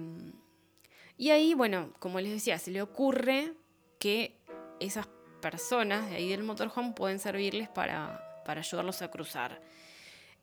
[1.18, 3.54] y ahí, bueno, como les decía, se le ocurre
[4.00, 4.36] que
[4.80, 5.08] esas
[5.42, 9.62] personas de ahí del motorhome pueden servirles para, ayudarlos a cruzar.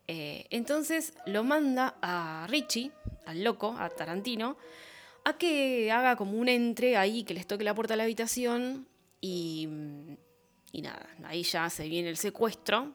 [0.07, 2.93] Eh, entonces lo manda a Richie,
[3.27, 4.57] al loco, a Tarantino,
[5.25, 8.89] a que haga como un entre ahí, que les toque la puerta de la habitación
[9.21, 9.69] y,
[10.73, 12.95] y nada, ahí ya se viene el secuestro.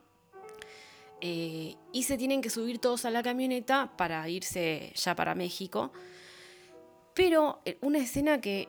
[1.25, 5.93] Eh, y se tienen que subir todos a la camioneta para irse ya para México.
[7.13, 8.67] Pero eh, una escena que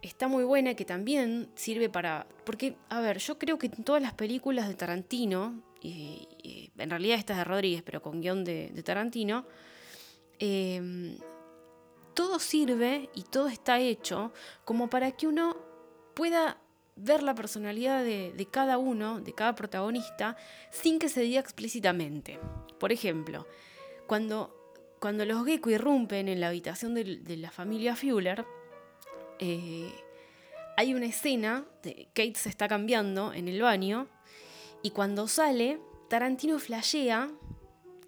[0.00, 2.26] está muy buena, que también sirve para...
[2.46, 7.18] Porque, a ver, yo creo que en todas las películas de Tarantino, y, en realidad
[7.18, 9.46] esta es de Rodríguez, pero con guion de, Tarantino,
[10.38, 11.18] em,
[12.14, 14.32] todo sirve y todo está hecho
[14.64, 15.56] como para que uno
[16.14, 16.58] pueda
[16.96, 20.36] ver la personalidad de, cada uno, de cada protagonista,
[20.70, 22.38] sin que se diga explícitamente.
[22.78, 23.46] Por ejemplo,
[24.06, 28.44] cuando, cuando los Gecko irrumpen en la habitación de, de la familia Fuller,
[29.38, 29.92] eh,
[30.76, 34.08] hay una escena, de Kate se está cambiando en el baño
[34.82, 37.30] y cuando sale, Tarantino flashea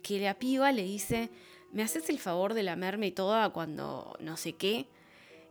[0.03, 1.31] que la piba le dice,
[1.73, 4.87] ¿me haces el favor de lamerme toda cuando no sé qué?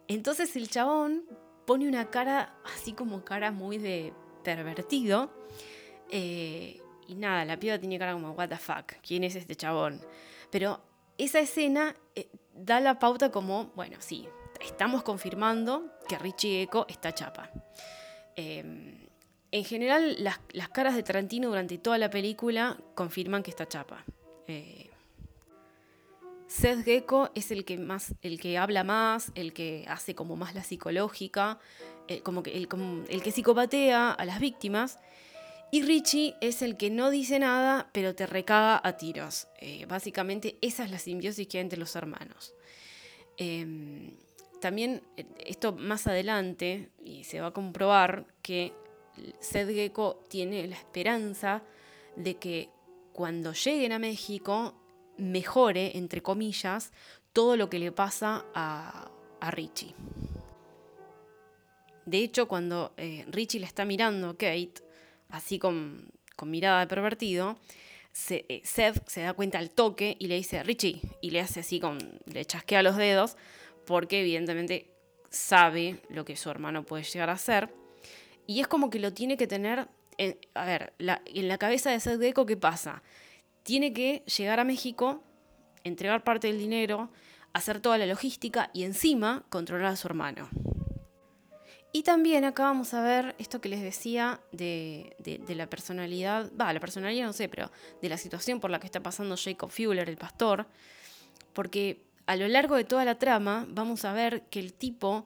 [0.07, 1.23] Entonces el chabón
[1.65, 5.31] pone una cara así como cara muy de pervertido.
[6.09, 10.01] Eh, y nada, la piba tiene cara como, what the fuck, ¿quién es este chabón?
[10.51, 10.81] Pero
[11.17, 14.27] esa escena eh, da la pauta como, bueno, sí,
[14.61, 17.51] estamos confirmando que Richie Eco está chapa.
[18.35, 19.07] Em,
[19.51, 24.03] en general, las, caras de Tarantino durante toda la película confirman que está chapa.
[24.47, 24.84] Eh,
[26.55, 30.55] Seth Gecko es el que más, el que habla más, el que hace como más
[30.55, 31.59] la psicológica,
[32.07, 32.69] eh, como que el,
[33.09, 34.97] el, que psicopatea a las víctimas.
[35.69, 39.49] Y Richie es el que no dice nada, pero te recaga a tiros.
[39.59, 42.53] Eh, básicamente esa es la simbiosis que hay entre los hermanos.
[43.35, 44.15] Em,
[44.61, 48.71] también eh, esto más adelante, y se va a comprobar que
[49.41, 51.63] Seth Gecko tiene la esperanza
[52.15, 52.69] de que
[53.11, 54.84] cuando lleguen a México
[55.17, 56.91] mejore, entre comillas,
[57.33, 59.11] todo lo que le pasa a,
[59.51, 59.93] Richie.
[62.05, 64.73] De hecho, cuando eh, Richie le está mirando a Kate,
[65.29, 66.11] así con,
[66.43, 67.57] mirada de pervertido,
[68.29, 71.79] eh, Seth se da cuenta al toque y le dice, Richie, y le hace así
[71.79, 73.37] con, le chasquea los dedos,
[73.85, 74.89] porque evidentemente
[75.29, 77.69] sabe lo que su hermano puede llegar a hacer.
[78.47, 81.99] Y es como que lo tiene que tener, en, a ver, en la cabeza de
[81.99, 83.03] Seth Gecko, ¿qué pasa?
[83.65, 85.23] Tiene que llegar a México,
[85.83, 87.09] entregar parte del dinero,
[87.51, 90.49] hacer toda la logística y encima controlar a su hermano.
[91.91, 95.15] Y también acá vamos a ver esto que les decía de,
[95.47, 97.71] la personalidad, va, la personalidad no sé, pero
[98.03, 100.67] de la situación por la que está pasando Jacob Fuller, el pastor,
[101.53, 105.25] porque a lo largo de toda la trama vamos a ver que el tipo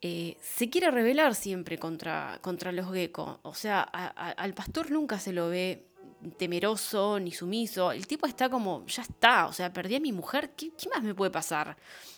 [0.00, 3.40] eh, se quiere rebelar siempre contra, contra los geckos.
[3.42, 5.88] O sea, al pastor nunca se lo ve
[6.32, 7.92] temeroso ni sumiso.
[7.92, 11.14] El tipo está como, ya está, o sea, perdí a mi mujer, ¿qué, más me
[11.14, 11.76] puede pasar?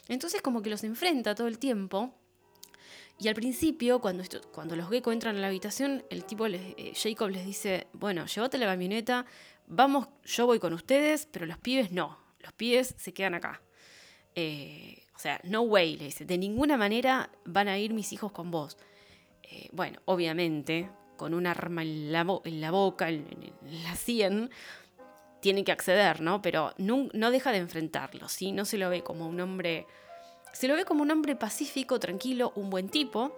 [0.09, 2.15] Entonces como que los enfrenta todo el tiempo
[3.21, 7.31] y al principio, cuando, cuando los geckos entran a la habitación, el tipo, eh, Jacob
[7.31, 9.27] les dice, bueno, llévate la camioneta,
[9.67, 13.61] vamos, yo voy con ustedes, pero los pibes no, los pibes se quedan acá.
[14.37, 18.31] Eh, o sea, no way, le dice, de ninguna manera van a ir mis hijos
[18.31, 18.79] con vos.
[19.43, 23.53] Eh, bueno, obviamente, con un arma en la, boca, en,
[23.85, 24.49] la sien,
[25.41, 26.41] tiene que acceder, ¿no?
[26.41, 28.53] Pero no, no deja de enfrentarlo, ¿sí?
[28.53, 29.87] No se lo ve como un hombre
[30.53, 33.33] se lo ve como un hombre pacífico, tranquilo, un buen tipo,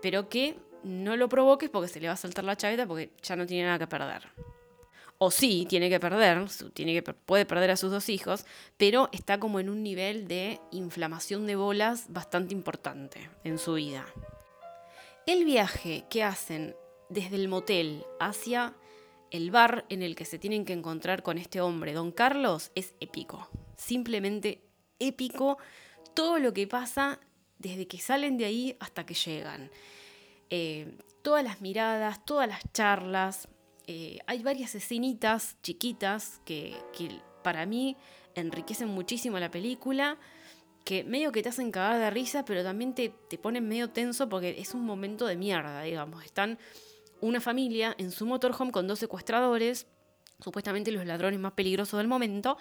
[0.00, 3.36] pero que no lo provoques porque se le va a saltar la chaveta porque ya
[3.36, 4.22] no tiene nada que perder.
[5.18, 9.38] O sí, tiene que perder, tiene que, puede perder a sus dos hijos, pero está
[9.38, 14.06] como en un nivel de inflamación de bolas bastante importante en su vida.
[15.26, 16.74] El viaje que hacen
[17.14, 18.74] desde el motel hacia
[19.30, 22.94] el bar en el que se tienen que encontrar con este hombre, don Carlos, es
[23.00, 23.48] épico.
[23.76, 24.62] Simplemente
[24.98, 25.58] épico
[26.14, 27.20] todo lo que pasa
[27.58, 29.70] desde que salen de ahí hasta que llegan.
[30.50, 33.48] Eh, todas las miradas, todas las charlas.
[33.86, 36.76] Eh, hay varias escenitas chiquitas que,
[37.42, 37.96] para mí
[38.34, 40.18] enriquecen muchísimo la película,
[40.84, 44.28] que medio que te hacen cagar de risa, pero también te, te ponen medio tenso
[44.28, 46.24] porque es un momento de mierda, digamos.
[46.24, 46.58] Están
[47.24, 49.86] una familia en su motorhome con dos secuestradores,
[50.40, 52.58] supuestamente los ladrones más peligrosos del momento,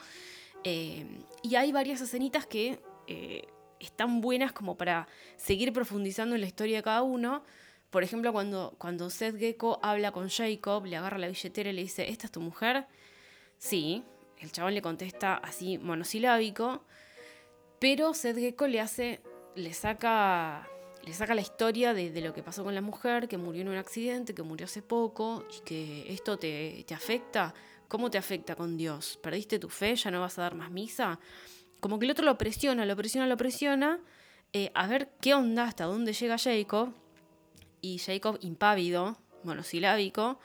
[0.63, 1.05] eh,
[1.41, 3.45] y hay varias escenitas que eh,
[3.79, 7.43] están buenas como para seguir profundizando en la historia de cada uno.
[7.89, 11.81] Por ejemplo, cuando, cuando Seth Gecko habla con Jacob, le agarra la billetera y le
[11.81, 12.87] dice, ¿esta es tu mujer?
[13.57, 14.03] Sí,
[14.39, 16.85] el chabón le contesta así monosilábico,
[17.79, 19.21] pero Seth Gecko le hace,
[19.55, 20.69] le saca,
[21.03, 23.77] le saca la historia de, lo que pasó con la mujer, que murió en un
[23.77, 27.53] accidente, que murió hace poco, y que esto te, te afecta.
[27.87, 29.19] ¿Cómo te afecta con Dios?
[29.21, 29.95] ¿Perdiste tu fe?
[29.95, 31.19] ¿Ya no vas a dar más misa?
[31.83, 33.99] como que el otro lo presiona, lo presiona, lo presiona,
[34.53, 36.93] eh, a ver qué onda, hasta dónde llega Jacob.
[37.81, 40.39] Y Jacob, impávido, monosilábico,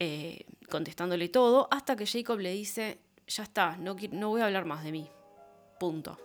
[0.00, 4.64] eh, contestándole todo, hasta que Jacob le dice, ya está, no, no voy a hablar
[4.64, 5.08] más de mí.
[5.78, 6.18] Punto.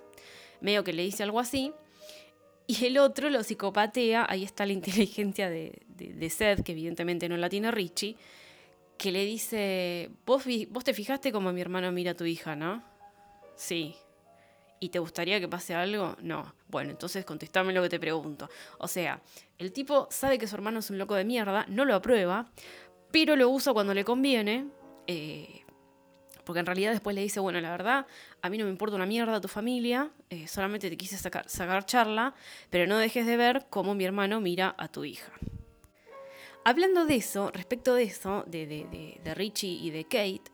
[0.60, 1.72] Medio que le dice algo así.
[2.68, 7.38] Y el otro lo psicopatea, ahí está la inteligencia de, de, Seth, que evidentemente no
[7.38, 8.18] la tiene Richie,
[8.98, 12.84] que le dice, vos, vos te fijaste como mi hermano mira a tu hija, ¿no?
[13.56, 13.96] Sí,
[14.80, 16.16] ¿Y te gustaría que pase algo?
[16.22, 16.54] No.
[16.68, 18.50] Bueno, entonces contestame lo que te pregunto.
[18.78, 19.22] O sea,
[19.58, 22.52] el tipo sabe que su hermano es un loco de mierda, no lo aprueba,
[23.12, 24.68] pero lo usa cuando le conviene.
[25.08, 25.64] Eh,
[26.48, 28.08] porque en realidad después le dice, bueno, la verdad,
[28.42, 31.86] a mí no me importa una mierda tu familia, eh, solamente te quise sacar, sacar
[31.86, 32.34] charla,
[32.70, 35.32] pero no dejes de ver cómo mi hermano mira a tu hija.
[36.64, 40.50] Hablando de eso, respecto de eso, de, de, de Richie y de Kate,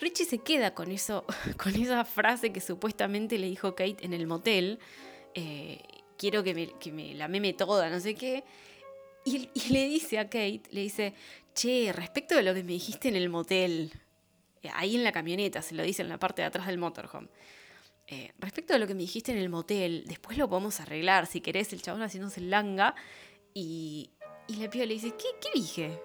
[0.00, 1.24] Richie se queda con, eso,
[1.62, 4.78] con esa frase que supuestamente le dijo Kate en el motel.
[5.34, 5.80] Eh,
[6.16, 6.54] quiero que
[6.92, 8.44] me, la meme toda, no sé qué.
[9.24, 11.14] Y, le dice a Kate, le dice,
[11.54, 13.92] che, respecto de lo que me dijiste en el motel,
[14.74, 17.28] ahí en la camioneta, se lo dice en la parte de atrás del motorhome.
[18.06, 21.40] Eh, respecto de lo que me dijiste en el motel, después lo podemos arreglar, si
[21.40, 22.94] querés, el chabón haciéndose el langa.
[23.54, 24.10] Y,
[24.48, 26.00] la piba le dice, ¿qué, dije?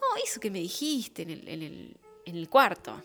[0.00, 3.00] No, eso que me dijiste en el, cuarto.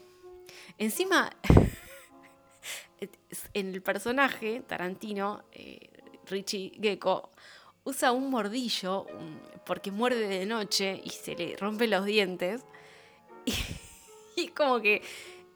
[0.78, 1.30] Encima,
[3.54, 5.90] en el personaje, Tarantino, eh,
[6.26, 7.32] Richie Gecko,
[7.84, 9.06] usa un mordillo
[9.66, 12.66] porque muerde de noche y se le rompen los dientes.
[13.46, 13.54] Y,
[14.50, 15.02] como que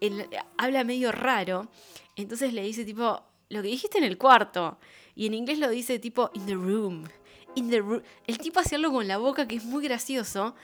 [0.02, 1.68] él habla medio raro.
[2.16, 4.78] Entonces le dice tipo, lo que dijiste en el cuarto.
[5.16, 7.08] Y en inglés lo dice tipo, in the room.
[7.56, 8.02] In the room.
[8.28, 10.56] El tipo hace algo con la boca que es muy gracioso.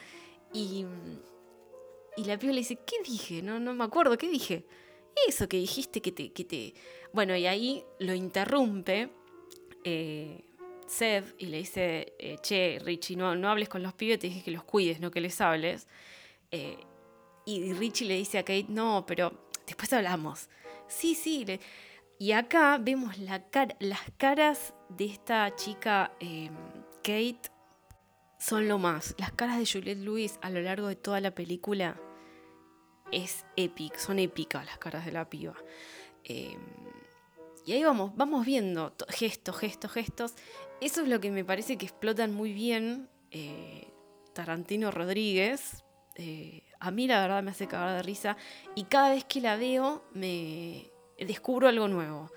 [0.54, 0.86] Y
[2.16, 3.42] y la piba le dice, ¿qué dije?
[3.42, 4.66] No, no me acuerdo, ¿qué dije?
[5.28, 6.32] Eso que dijiste que te...
[6.32, 6.74] Que te...
[7.14, 9.10] Bueno, y ahí lo interrumpe
[9.84, 10.44] eh,
[10.88, 14.44] Seth y le dice, eh, che, Richie, no, no hables con los pibes, te dije
[14.44, 15.88] que los cuides, no que les hables.
[16.52, 16.78] Eh,
[17.46, 20.50] y Richie le dice a Kate, no, pero después hablamos.
[20.88, 21.46] Sí, sí.
[22.20, 23.44] Y acá vemos la
[23.80, 26.12] las caras de esta chica
[27.04, 27.50] Kate
[28.38, 29.16] son lo más.
[29.18, 32.00] Las caras de Juliette Lewis a lo largo de toda la película
[33.12, 35.56] es épica, son épicas las caras de la piba.
[36.24, 36.60] Em,
[37.66, 40.34] y ahí vamos, vamos viendo gestos, gestos, gestos.
[40.80, 43.88] Eso es lo que me parece que explotan muy bien eh,
[44.34, 45.84] Tarantino Rodríguez.
[46.16, 48.36] Eh, a mí la verdad me hace cagar de risa
[48.76, 52.32] y cada vez que la veo me descubro algo nuevo.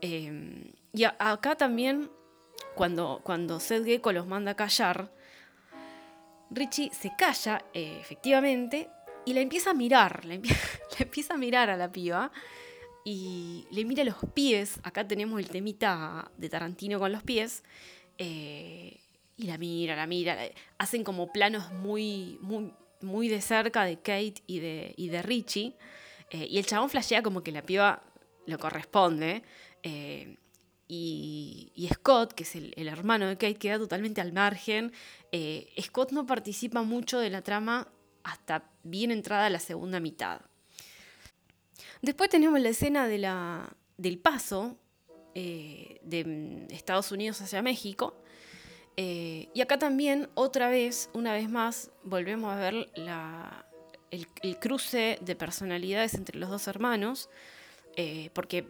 [0.00, 2.10] Em, y acá también,
[2.74, 5.12] cuando, cuando Seth Gecko los manda a callar,
[6.50, 8.88] Richie se calla, efectivamente,
[9.24, 10.40] y la empieza a mirar, le
[10.98, 12.32] empieza a mirar a la piba
[13.04, 14.80] y le mira los pies.
[14.82, 17.62] Acá tenemos el temita de Tarantino con los pies.
[18.18, 19.00] Eh,
[19.36, 20.38] y la mira, la mira.
[20.78, 22.38] Hacen como planos muy,
[23.02, 25.76] muy de cerca de Kate y de, de Richie.
[26.30, 28.02] Eh, y el chabón flashea como que la piba
[28.46, 29.42] lo corresponde.
[29.82, 30.36] Eh,
[30.88, 34.92] y, Scott, que es el, hermano de Kate, queda totalmente al margen.
[35.80, 37.88] Scott no participa mucho de la trama
[38.24, 40.42] hasta bien entrada la segunda mitad.
[42.02, 44.76] Después tenemos la escena del paso
[45.34, 48.22] eh, de Estados Unidos hacia México.
[48.96, 52.90] Eh, y acá también, otra vez, una vez más, volvemos a ver
[54.10, 57.30] el, cruce de personalidades entre los dos hermanos,
[57.96, 58.68] eh, porque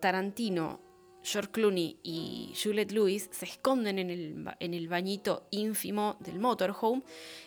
[0.00, 0.80] Tarantino,
[1.22, 7.02] George Clooney y Juliette Lewis se esconden en el, en el bañito ínfimo del motorhome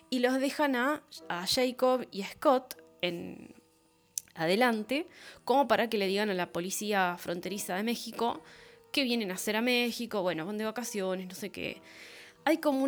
[0.10, 3.54] y los dejan a, a Jacob y a Scott en,
[4.36, 5.08] adelante,
[5.44, 8.44] como para que le digan a la policía fronteriza de México
[8.96, 11.82] que vienen a hacer a México, bueno, van de vacaciones, no sé qué.
[12.46, 12.88] Hay como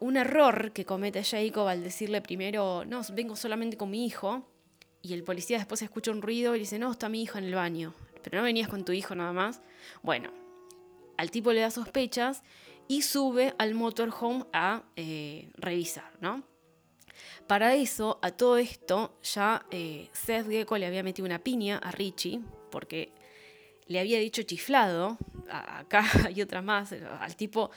[0.00, 4.48] un error que comete Jacob al decirle primero, no, vengo solamente con mi hijo,
[5.02, 7.54] y el policía después escucha un ruido y dice, no, está mi hijo en el
[7.54, 9.60] baño, pero no venías con tu hijo nada más.
[10.02, 10.30] Bueno,
[11.18, 12.42] al tipo le da sospechas
[12.88, 16.44] y sube al motorhome a eh, revisar, ¿no?
[17.46, 21.90] Para eso, a todo esto, ya eh, Seth Gecko le había metido una piña a
[21.90, 23.12] Richie, porque
[23.86, 25.18] le había dicho chiflado,
[25.48, 27.70] acá hay otra más, al tipo,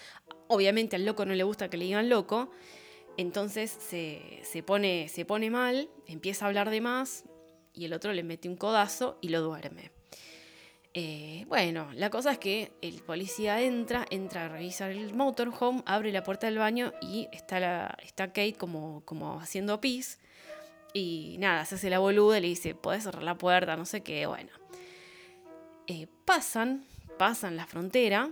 [0.47, 2.51] obviamente al loco no le gusta que le digan loco,
[3.17, 7.25] entonces se, pone, se pone mal, empieza a hablar de más,
[7.73, 9.91] y el otro le mete un codazo y lo duerme.
[10.93, 16.11] Eh, bueno, la cosa es que el policía entra, entra a revisar el motorhome, abre
[16.11, 20.19] la puerta del baño y está, la, está Kate como, como haciendo pis.
[20.93, 24.01] Y nada, se hace la boluda y le dice, podés cerrar la puerta, no sé
[24.01, 24.49] qué, bueno.
[25.91, 26.85] Eh, pasan,
[27.17, 28.29] pasan la frontera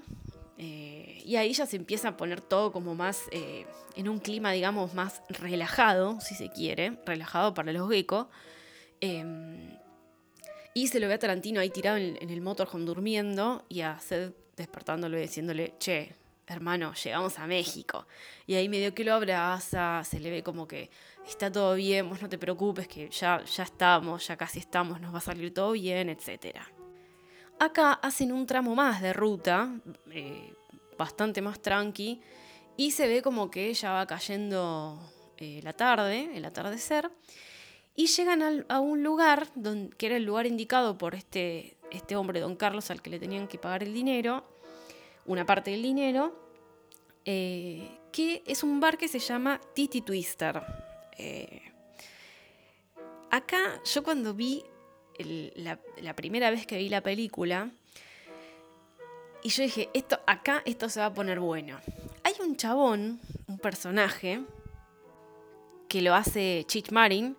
[0.60, 4.94] eh, y ahí ya se empieza a poner todo como más en un clima, digamos,
[4.94, 8.28] más relajado, si se quiere, relajado para los geckos.
[9.02, 9.76] Em,
[10.76, 14.36] y se lo ve a Tarantino ahí tirado en, el motorhome durmiendo y a Seth
[14.56, 16.14] despertándolo y diciéndole, che,
[16.46, 18.06] hermano, llegamos a México.
[18.46, 20.92] Y ahí medio que lo abraza, se le ve como que
[21.28, 25.12] está todo bien, vos no te preocupes, que ya, ya estamos, ya casi estamos, nos
[25.12, 26.60] va a salir todo bien, etc.
[27.60, 29.74] Acá hacen un tramo más de ruta,
[30.12, 30.54] eh,
[30.98, 32.22] bastante más tranqui,
[32.76, 35.00] y se ve como que ya va cayendo
[35.38, 37.10] eh, la tarde, el atardecer.
[37.96, 42.40] Y llegan a un lugar donde, que era el lugar indicado por este, este hombre,
[42.40, 44.48] don Carlos, al que le tenían que pagar el dinero,
[45.26, 46.40] una parte del dinero,
[47.26, 50.62] eh, que es un bar que se llama Titi Twister.
[53.32, 54.64] Acá yo cuando vi
[55.20, 57.72] la, primera vez que vi la película,
[59.44, 61.80] y yo dije, esto, acá esto se va a poner bueno.
[62.24, 64.42] Hay un chabón, un personaje,
[65.88, 67.38] que lo hace Chich Marin,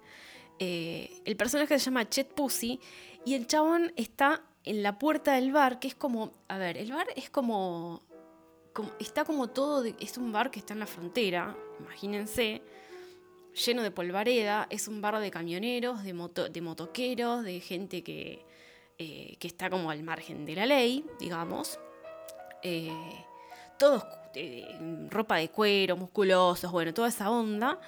[0.58, 2.80] eh, el personaje se llama Chet Pussy
[3.24, 6.92] y el chabón está en la puerta del bar, que es como, a ver, el
[6.92, 8.02] bar es como,
[8.98, 12.62] está como todo, es un bar que está en la frontera, imagínense,
[13.58, 16.12] lleno de polvareda, es un bar de camioneros, de,
[16.50, 18.44] de motoqueros, de gente que,
[18.98, 21.78] eh, que, está como al margen de la ley, digamos.
[22.62, 22.90] Eh,
[23.78, 24.04] todos
[25.10, 27.80] ropa de cuero, musculosos, bueno, toda esa onda.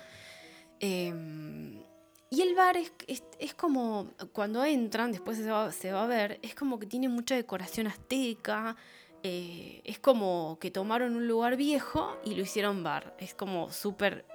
[2.32, 2.92] Y el bar es,
[3.40, 5.50] es, como, cuando entran, después se
[5.90, 8.76] va, a ver, es como que tiene mucha decoración azteca,
[9.24, 13.16] eh, es como que tomaron un lugar viejo y lo hicieron bar.
[13.18, 14.34] Es como súper, eh,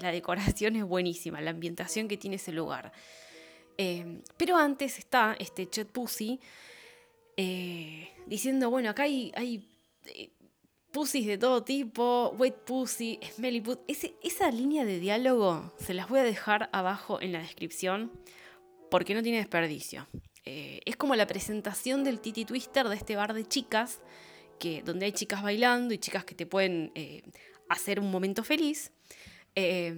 [0.00, 2.92] la decoración es buenísima, la ambientación que tiene ese lugar.
[3.78, 6.40] Eh, pero antes está este Chet Pussy
[8.26, 9.66] diciendo, bueno, acá hay, hay
[10.90, 14.14] pussies de todo tipo, wet pussy, smelly pussy.
[14.22, 18.10] esa línea de diálogo se las voy a dejar abajo en la descripción
[18.90, 20.06] porque no tiene desperdicio.
[20.44, 24.00] Eh, es como la presentación del Titi Twister de este bar de chicas,
[24.58, 27.22] que, donde hay chicas bailando y chicas que te pueden eh,
[27.68, 28.92] hacer un momento feliz.
[29.54, 29.94] Eh,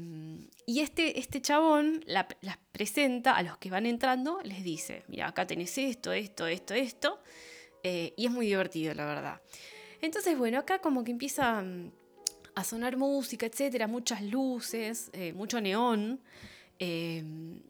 [0.67, 2.27] y este, este chabón las
[2.71, 7.21] presenta a los que van entrando, les dice, mira, acá tenés esto, esto, esto, esto.
[7.83, 9.43] eh, y es muy divertido, la verdad.
[10.01, 11.91] Entonces, bueno, acá como que empieza mm,
[12.55, 16.21] a sonar música, etcétera, muchas luces, eh, mucho neón.
[16.79, 17.61] Em,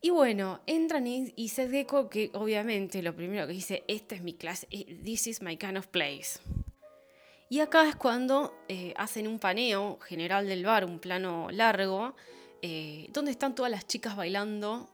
[0.00, 4.22] y bueno, entran y, y Seth Gecko, que obviamente lo primero que dice, esta es
[4.22, 6.40] mi clase, eh, this is my kind of place.
[7.48, 12.14] Y acá es cuando eh, hacen un paneo general del bar, un plano largo,
[13.10, 14.90] donde están todas las chicas bailando,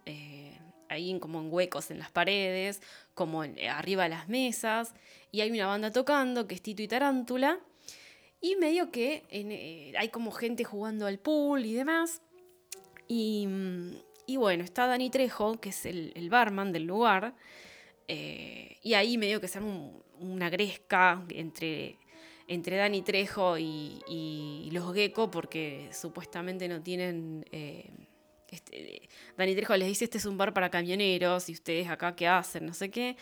[0.91, 2.83] ahí como en huecos en las paredes,
[3.15, 4.93] como arriba de las mesas,
[5.31, 7.59] y hay una banda tocando, que es Tito y Tarántula,
[8.43, 12.21] y medio que eh, hay como gente jugando al pool y demás.
[13.07, 13.49] Y,
[14.27, 17.35] y bueno, está Dani Trejo, que es el, barman del lugar.
[18.09, 19.61] Eh, y ahí medio que se
[20.19, 21.99] una gresca entre,
[22.53, 27.45] entre Dani Trejo y, los Gecko, porque supuestamente no tienen.
[27.51, 27.91] Eh,
[28.49, 32.29] este, Dani Trejo les dice: Este es un bar para camioneros, y ustedes acá qué
[32.29, 33.17] hacen, no sé qué.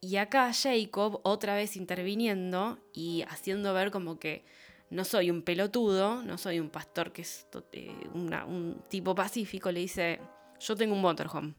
[0.00, 4.44] Y acá Jacob, otra vez interviniendo y haciendo ver como que
[4.90, 9.80] no soy un pelotudo, no soy un pastor que es eh, un tipo pacífico, le
[9.80, 10.20] dice,
[10.60, 11.54] yo tengo un motorhome.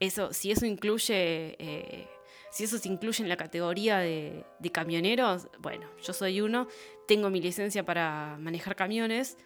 [0.00, 2.08] Eso, si eso incluye, eh,
[2.54, 6.68] si eso se incluye en la categoría de, camioneros, bueno, yo soy uno,
[7.08, 9.36] tengo mi licencia para manejar camiones,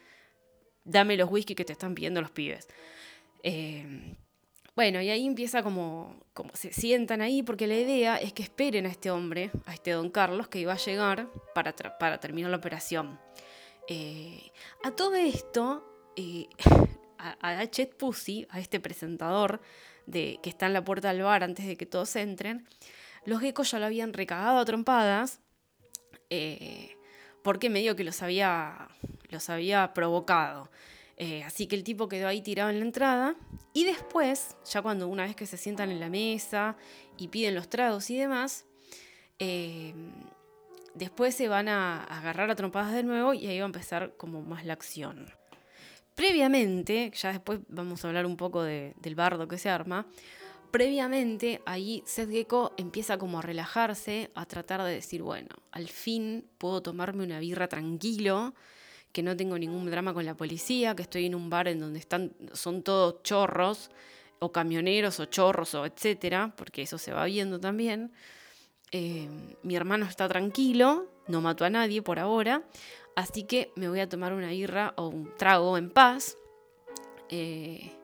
[0.83, 2.67] dame los whisky que te están pidiendo los pibes.
[3.41, 4.15] Eh,
[4.75, 8.85] bueno, y ahí empieza como, como se sientan ahí, porque la idea es que esperen
[8.85, 12.57] a este hombre, a este don Carlos, que iba a llegar para, para terminar la
[12.57, 13.19] operación.
[13.87, 14.51] Eh,
[14.83, 16.45] a todo esto, eh,
[17.17, 19.61] a, a, Chet Pussy, a este presentador
[20.05, 22.67] de, que está en la puerta del bar antes de que todos entren,
[23.25, 25.41] los geckos ya lo habían recagado a trompadas,
[26.29, 26.95] eh,
[27.43, 28.89] porque medio que los había,
[29.29, 30.69] los había provocado.
[31.17, 33.35] Eh, así que el tipo quedó ahí tirado en la entrada.
[33.73, 36.77] Y después, ya cuando una vez que se sientan en la mesa
[37.17, 38.65] y piden los tragos y demás,
[39.37, 39.93] eh,
[40.93, 44.41] después se van a agarrar a trompadas de nuevo y ahí va a empezar como
[44.41, 45.31] más la acción.
[46.15, 50.05] Previamente, ya después vamos a hablar un poco del bardo que se arma,
[50.71, 56.45] previamente ahí Seth Gecko empieza como a relajarse, a tratar de decir, bueno, al fin
[56.57, 58.53] puedo tomarme una birra tranquilo,
[59.11, 61.99] que no tengo ningún drama con la policía, que estoy en un bar en donde
[61.99, 63.89] están, son todos chorros,
[64.39, 68.11] o camioneros, o chorros, o etcétera, porque eso se va viendo también.
[68.91, 69.27] Eh,
[69.63, 72.63] mi hermano está tranquilo, no mató a nadie por ahora,
[73.15, 76.37] así que me voy a tomar una birra o un trago en paz.
[77.29, 77.98] Eh,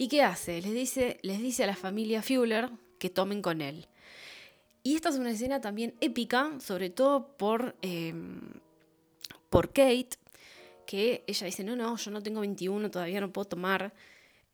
[0.00, 0.62] ¿Y qué hace?
[0.62, 2.70] Les dice, les dice a la familia Fuller
[3.00, 3.88] que tomen con él.
[4.84, 8.14] Y esta es una escena también épica, sobre todo por, eh,
[9.50, 10.10] por Kate,
[10.86, 13.92] que ella dice, no, no, yo no tengo 21, todavía no puedo tomar.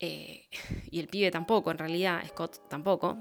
[0.00, 0.46] Eh,
[0.90, 3.18] y el pibe tampoco, en realidad, Scott tampoco.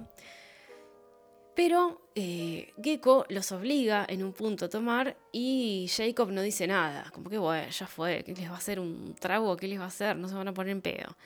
[1.53, 7.11] Pero eh, Gecko los obliga en un punto a tomar y Jacob no dice nada.
[7.13, 9.57] Como que, bueno, ya fue, ¿qué les va a hacer un trago?
[9.57, 10.15] ¿Qué les va a hacer?
[10.15, 11.17] No se van a poner en pedo.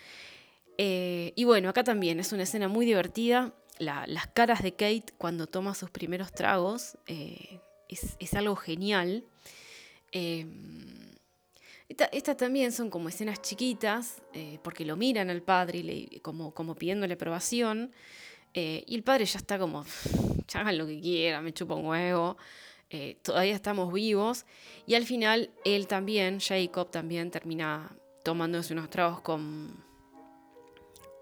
[0.78, 3.54] Eh, y bueno, acá también es una escena muy divertida.
[3.80, 9.24] las caras de Kate cuando toma sus primeros tragos es, es, algo genial.
[11.90, 17.14] Estas también son como escenas chiquitas, eh, porque lo miran al padre como, como pidiéndole
[17.14, 17.92] aprobación.
[18.54, 19.86] Eh, y el padre ya está como,
[20.54, 22.38] hagan lo que quieran, me chupa un huevo.
[22.90, 24.46] Eh, todavía estamos vivos.
[24.86, 29.84] Y al final, él también, Jacob, también termina tomándose unos tragos con,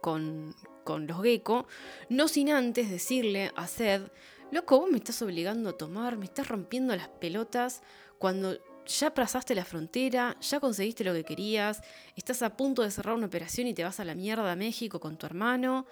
[0.06, 1.66] con, los gecko.
[2.10, 4.04] No sin antes decirle a Sed,
[4.52, 7.82] loco, vos me estás obligando a tomar, me estás rompiendo las pelotas
[8.20, 11.82] cuando ya pasaste la frontera, ya conseguiste lo que querías,
[12.16, 15.00] estás a punto de cerrar una operación y te vas a la mierda a México
[15.00, 15.88] con tu hermano,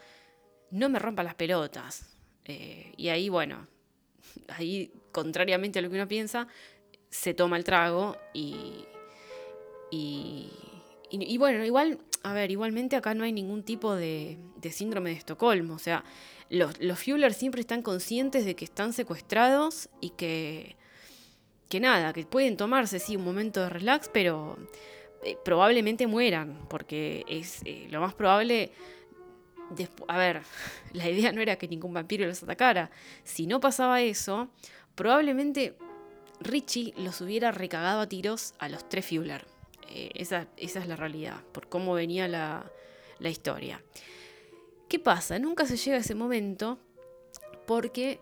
[0.70, 2.06] no me rompa las pelotas.
[2.46, 3.68] Eh, y ahí, bueno,
[4.50, 6.48] ahí, contrariamente a lo que uno piensa,
[7.10, 8.86] se toma el trago y,
[11.38, 14.38] bueno, igual, a ver, igualmente acá no hay ningún tipo de,
[14.72, 16.04] síndrome de Estocolmo, o sea,
[16.50, 20.76] los, los siempre están conscientes de que están secuestrados y que
[21.74, 24.60] que nada, que pueden tomarse, sí, un momento de relax, pero
[25.24, 28.72] eh, probablemente mueran, porque es eh, lo más probable...
[30.08, 30.44] A ver,
[30.94, 32.92] la idea no era que ningún vampiro los atacara.
[33.24, 34.50] Si no pasaba eso,
[34.94, 35.76] probablemente
[36.42, 39.53] Richie los hubiera recagado a tiros a los tres Fuller.
[39.90, 42.72] Eh, esa, es la realidad, por cómo venía la,
[43.20, 43.84] la, historia.
[44.88, 45.40] ¿Qué pasa?
[45.40, 46.80] Nunca se llega a ese momento
[47.66, 48.20] porque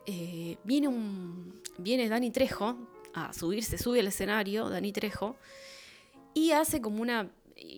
[0.64, 2.78] viene, un, viene Dani Trejo,
[3.14, 5.36] a subirse, sube al escenario, Dani Trejo,
[6.34, 7.30] y hace como una,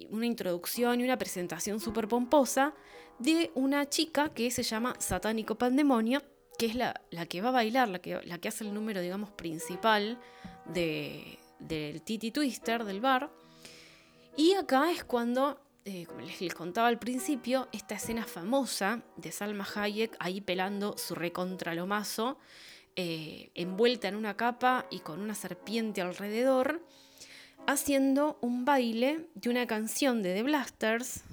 [0.10, 2.74] una introducción y una presentación súper pomposa
[3.20, 6.22] de una chica que se llama Satánico Pandemonio,
[6.58, 6.94] que es la,
[7.28, 10.20] que va a bailar, la que, la que hace el número, digamos, principal
[10.66, 13.32] de, del Titi Twister, del bar.
[14.36, 19.68] Y acá es cuando, eh, como les, contaba al principio, esta escena famosa de Salma
[19.76, 22.40] Hayek ahí pelando su recontralomazo,
[22.96, 26.82] eh, envuelta en una capa y con una serpiente alrededor,
[27.68, 31.24] haciendo un baile de una canción de The Blasters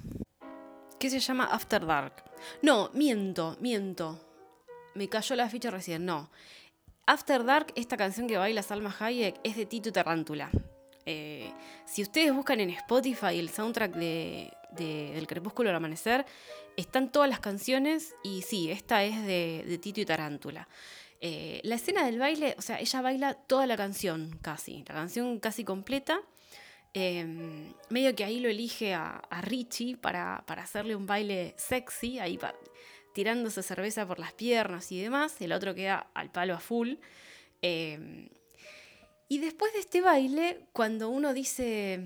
[0.99, 2.23] que se llama After Dark.
[2.61, 4.19] No, miento, miento.
[4.93, 6.29] Me cayó la ficha recién, no.
[7.07, 10.51] After Dark, esta canción que baila Salma Hayek, es de Tito Tarántula.
[11.05, 11.51] Eh,
[11.85, 16.25] si ustedes buscan en Spotify el soundtrack de, del Crepúsculo al Amanecer,
[16.77, 20.67] están todas las canciones y sí, esta es de, Tito y Tarántula.
[21.19, 25.39] Eh, la escena del baile, o sea, ella baila toda la canción casi, la canción
[25.39, 26.21] casi completa.
[26.93, 32.37] Em, medio que ahí lo elige a, Richie para, hacerle un baile sexy, ahí
[33.13, 35.39] tirándose cerveza por las piernas y demás.
[35.41, 36.95] El otro queda al palo a full.
[37.61, 38.27] Em,
[39.31, 42.01] y después de este baile, cuando uno dice,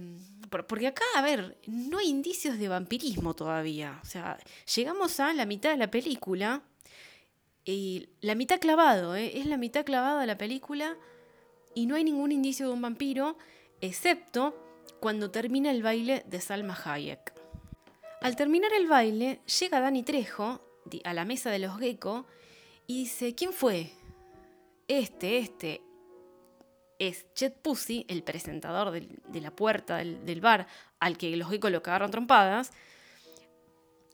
[0.67, 3.99] porque acá, a ver, no hay indicios de vampirismo todavía.
[4.03, 4.37] O sea,
[4.75, 6.61] llegamos a la mitad de la película
[7.63, 9.39] y la mitad clavado, ¿eh?
[9.39, 10.97] es la mitad clavada de la película
[11.73, 13.39] y no hay ningún indicio de un vampiro,
[13.81, 14.55] excepto
[14.99, 17.33] cuando termina el baile de Salma Hayek.
[18.21, 20.61] Al terminar el baile, llega Dani Trejo
[21.03, 22.27] a la mesa de los Gecko
[22.85, 23.89] y dice, ¿quién fue?
[24.87, 25.81] Este, este,
[27.07, 30.67] es Chet Pussy, el presentador de la puerta del, bar
[30.99, 32.71] al que los Gecko lo cagaron trompadas,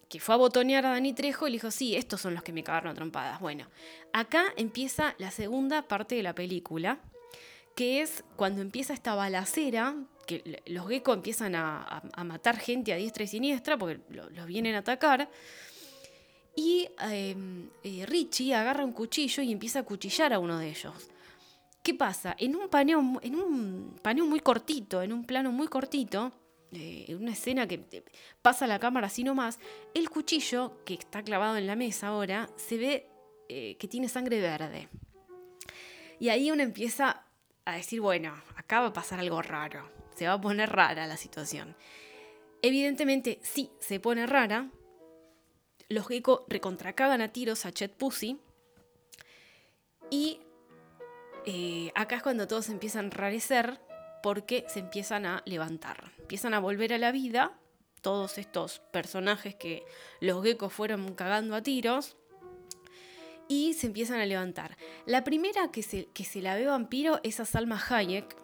[0.09, 2.51] que fue a botonear a Dani Trejo y le dijo, sí, estos son los que
[2.51, 3.39] me cagaron trompadas.
[3.39, 3.67] Bueno,
[4.11, 6.99] acá empieza la segunda parte de la película,
[7.75, 9.95] que es cuando empieza esta balacera,
[10.27, 14.79] que los Gecko empiezan a, matar gente a diestra y siniestra porque los vienen a
[14.79, 15.29] atacar.
[16.55, 20.93] Y em, eh, Richie agarra un cuchillo y empieza a cuchillar a uno de ellos.
[21.84, 22.36] ¿Qué pasa?
[22.38, 26.32] En un paneo, en un paneo muy cortito, en un plano muy cortito,
[26.71, 28.03] eh, en una escena que eh,
[28.41, 29.59] pasa la cámara así nomás,
[29.95, 33.09] el cuchillo que está clavado en la mesa ahora se ve
[33.49, 34.89] eh, que tiene sangre verde.
[36.19, 37.25] Y ahí uno empieza
[37.65, 41.17] a decir, bueno, acá va a pasar algo raro, se va a poner rara la
[41.17, 41.75] situación.
[42.61, 44.69] Evidentemente sí, se pone rara.
[45.89, 48.39] Los gecko recontracagan a tiros a Chet Pussy.
[50.11, 50.39] Y
[51.45, 53.81] eh, acá es cuando todos empiezan a enrarecer
[54.23, 57.57] porque se empiezan a levantar, empiezan a volver a la vida
[58.01, 59.83] todos estos personajes que
[60.19, 62.17] los geckos fueron cagando a tiros
[63.47, 64.77] y se empiezan a levantar.
[65.05, 68.35] La primera que se, que se la ve vampiro es a Salma Hayek,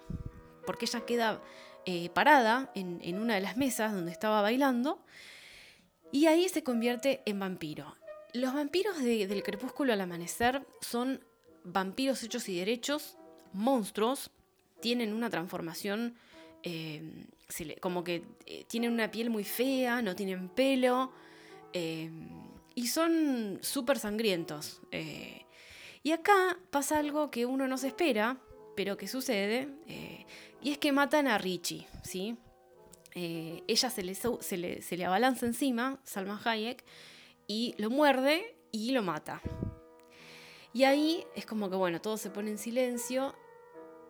[0.65, 1.41] porque ella queda
[1.85, 4.99] eh, parada en, una de las mesas donde estaba bailando
[6.11, 7.95] y ahí se convierte en vampiro.
[8.33, 11.23] Los vampiros del crepúsculo al amanecer son
[11.68, 13.18] vampiros hechos y derechos,
[13.53, 14.32] monstruos,
[14.80, 16.15] tienen una transformación
[16.63, 17.01] eh,
[17.80, 21.11] como que eh, tienen una piel muy fea, no tienen pelo
[21.74, 22.11] eh,
[22.76, 24.82] y son súper sangrientos.
[26.03, 28.38] y acá pasa algo que uno no se espera,
[28.76, 29.68] pero que sucede,
[30.61, 32.38] y es que matan a Richie, ¿sí?
[33.13, 36.84] ella se le, se, le, se le abalanza encima, Salma Hayek,
[37.47, 39.41] y lo muerde y lo mata.
[40.78, 43.34] Y ahí es como que, bueno, todo se pone en silencio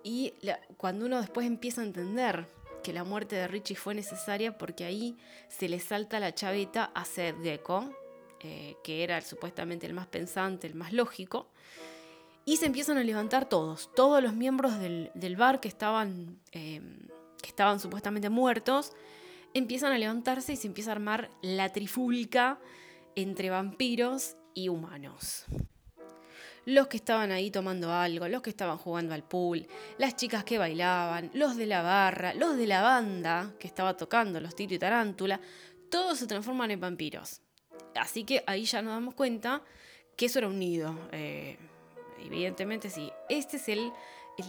[0.04, 0.34] y
[0.76, 2.46] cuando uno después empieza a entender
[2.84, 5.16] que la muerte de Richie fue necesaria porque ahí
[5.48, 7.90] se le salta la chaveta a Seth Gecko,
[8.42, 11.48] eh, que era supuestamente el más pensante, el más lógico,
[12.44, 17.08] y se empiezan a levantar todos, todos los miembros del, bar que estaban, em,
[17.42, 18.92] que estaban supuestamente muertos,
[19.54, 22.60] empiezan a levantarse y se empieza a armar la trifulca
[23.16, 25.46] entre vampiros y humanos
[26.68, 29.66] los que estaban ahí tomando algo, los que estaban jugando al pool,
[29.98, 34.42] las chicas que bailaban, los de la barra, los de la banda que estaba tocando,
[34.42, 35.40] los Tito y Tarántula,
[35.90, 37.40] todos se transforman en vampiros.
[37.96, 39.62] Así que ahí ya nos damos cuenta
[40.18, 40.94] que eso era un nido.
[41.14, 41.58] Eh,
[42.20, 43.14] evidentemente sí.
[43.30, 43.94] Este es el,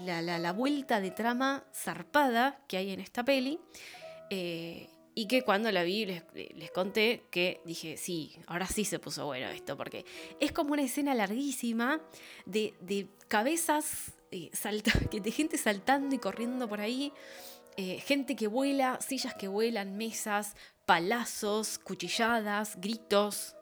[0.04, 3.60] la, vuelta de trama zarpada que hay en esta peli.
[4.28, 4.88] Eh,
[5.18, 9.48] y que cuando la vi les, conté que dije, sí, ahora sí se puso bueno
[9.48, 10.04] esto, porque
[10.38, 12.00] es como una escena larguísima
[12.46, 14.52] de, cabezas, eh,
[15.20, 17.12] de gente saltando y corriendo por ahí,
[17.76, 20.54] eh, gente que vuela, sillas que vuelan, mesas,
[20.86, 23.56] palazos, cuchilladas, gritos,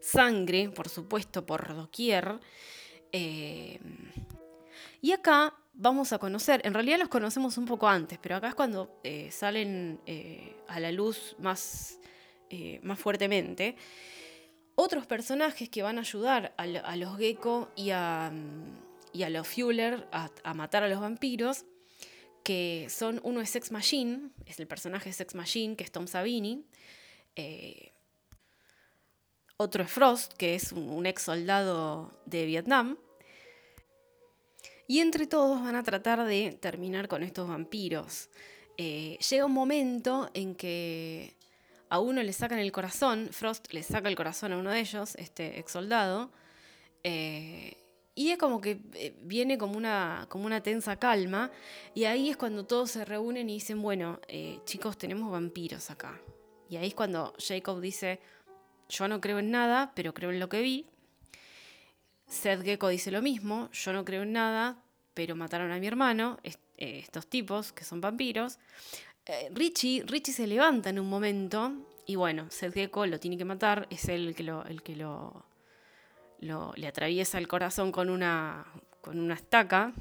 [0.00, 2.40] sangre, por supuesto, por doquier.
[3.12, 3.78] Eh,
[5.00, 8.54] y acá vamos a conocer, en realidad los conocemos un poco antes, pero acá es
[8.54, 12.00] cuando eh, salen eh, a la luz más,
[12.50, 13.76] eh, más fuertemente,
[14.74, 18.32] otros personajes que van a ayudar a, los Gecko y a,
[19.12, 21.64] los Fuller a, matar a los vampiros,
[22.42, 26.06] que son, uno es Sex Machine, es el personaje de Sex Machine, que es Tom
[26.06, 26.64] Savini,
[29.56, 32.98] otro es Frost, que es un, ex soldado de Vietnam,
[34.88, 38.30] y entre todos van a tratar de terminar con estos vampiros.
[38.78, 41.36] Eh, llega un momento en que
[41.90, 45.14] a uno le sacan el corazón, Frost le saca el corazón a uno de ellos,
[45.16, 46.30] este ex soldado,
[47.04, 47.76] eh,
[48.14, 51.50] y es como que eh, viene como una, como una tensa calma,
[51.94, 54.20] y ahí es cuando todos se reúnen y dicen, bueno,
[54.64, 56.18] chicos, tenemos vampiros acá.
[56.70, 58.20] Y ahí es cuando Jacob dice,
[58.88, 60.86] yo no creo en nada, pero creo en lo que vi.
[62.28, 64.82] Seth Gecko dice lo mismo, yo no creo en nada,
[65.14, 66.38] pero mataron a mi hermano,
[66.76, 68.58] estos tipos que son vampiros.
[69.26, 71.72] Eh, Richie, Richie se levanta en un momento
[72.06, 74.96] y bueno, Seth Gecko lo tiene que matar, es él el que lo, el que
[74.96, 75.44] lo,
[76.40, 78.64] le atraviesa el corazón con una,
[79.02, 79.92] con una estaca,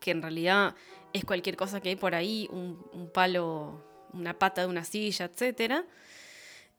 [0.00, 0.74] que en realidad
[1.12, 3.80] es cualquier cosa que hay por ahí, un, palo,
[4.12, 5.84] una pata de una silla, etc.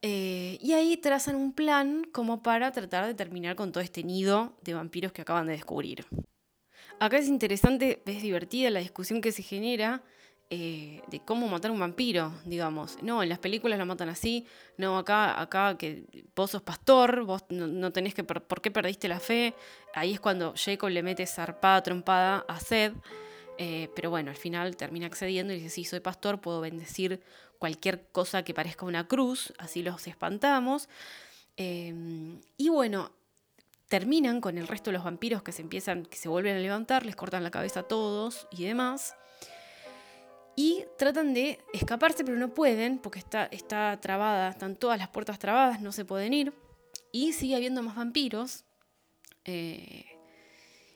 [0.02, 4.54] Eh, y ahí trazan un plan como para tratar de terminar con todo este nido
[4.62, 6.06] de vampiros que acaban de descubrir.
[7.00, 10.04] Acá es interesante, es divertida la discusión que se genera
[10.50, 13.02] eh, de cómo matar un vampiro, digamos.
[13.04, 17.44] No, en las películas lo matan así, no, acá, acá que vos sos pastor, vos
[17.50, 19.54] no, tenés que, por, qué perdiste la fe?
[19.94, 22.94] Ahí es cuando Jacob le mete zarpada, trompada a Sed,
[23.58, 27.22] eh, pero bueno, al final termina accediendo y dice, sí, soy pastor, puedo bendecir
[27.60, 30.90] cualquier cosa que parezca una cruz, así los espantamos.
[31.56, 33.12] Em, y bueno,
[33.88, 37.06] terminan con el resto de los vampiros que se empiezan, que se vuelven a levantar,
[37.06, 39.16] les cortan la cabeza a todos y demás
[40.60, 45.38] y tratan de escaparse, pero no pueden porque está, está trabada, están todas las puertas
[45.38, 46.52] trabadas, no se pueden ir.
[47.12, 48.66] Y sigue habiendo más vampiros.
[49.46, 50.06] Eh,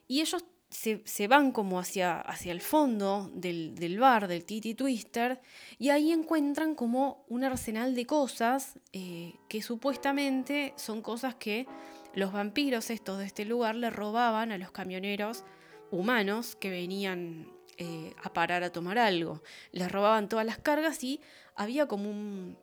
[0.08, 5.42] y ellos se, van como hacia, hacia el fondo del, bar, del Titi Twister,
[5.78, 11.68] y ahí encuentran como un arsenal de cosas eh, que supuestamente son cosas que
[12.16, 15.44] los vampiros estos de este lugar le robaban a los camioneros
[15.92, 17.48] humanos que venían
[17.78, 19.44] eh, a parar a tomar algo.
[19.72, 21.20] Les robaban todas las cargas y
[21.56, 22.58] había como un,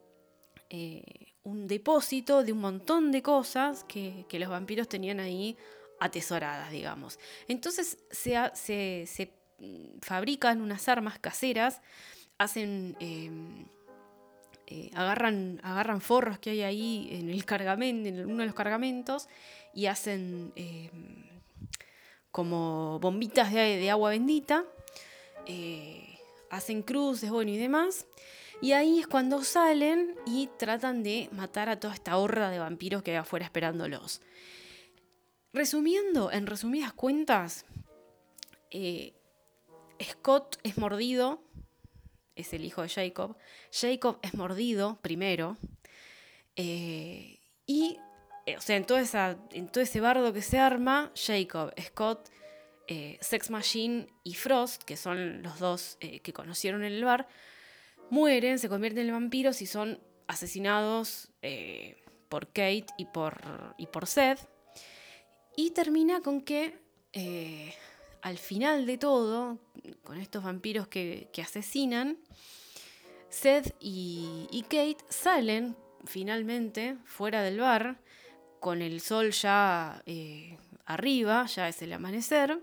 [0.71, 5.57] eh, un depósito de un montón de cosas que, los vampiros tenían ahí
[6.01, 7.19] atesoradas, digamos.
[7.49, 11.81] Entonces se, se, mm, fabrican unas armas caseras,
[12.39, 12.97] hacen...
[13.01, 13.67] Em,
[14.71, 19.27] eh, agarran, agarran forros que hay ahí en el cargamento, en uno de los cargamentos,
[19.73, 21.25] y hacen em,
[22.31, 24.65] como bombitas de, agua bendita
[25.47, 26.19] eh,
[26.51, 28.07] hacen cruces, bueno, y demás.
[28.61, 33.03] Y ahí es cuando salen y tratan de matar a toda esta horda de vampiros
[33.03, 34.21] que hay afuera esperándolos.
[35.53, 37.65] Resumiendo, en resumidas cuentas,
[38.71, 39.15] eh,
[40.03, 41.43] Scott es mordido,
[42.37, 43.37] es el hijo de Jacob.
[43.73, 45.57] Jacob es mordido primero.
[46.57, 47.99] Eh, y,
[48.57, 48.87] o sea, en,
[49.53, 52.31] en todo ese bardo que se arma, Jacob, Scott
[52.91, 57.29] eh, Sex Machine y Frost, que son los dos eh, que conocieron en el bar,
[58.09, 63.43] mueren, se convierten en vampiros y son asesinados eh, por Kate y por,
[63.77, 64.41] y por Seth.
[65.59, 66.79] Y termina con que
[68.23, 69.59] al final de todo,
[70.05, 72.17] con estos vampiros que, asesinan,
[73.29, 77.99] Seth y, Kate salen finalmente fuera del bar,
[78.61, 80.01] con el sol ya
[80.85, 82.63] arriba, ya es el amanecer,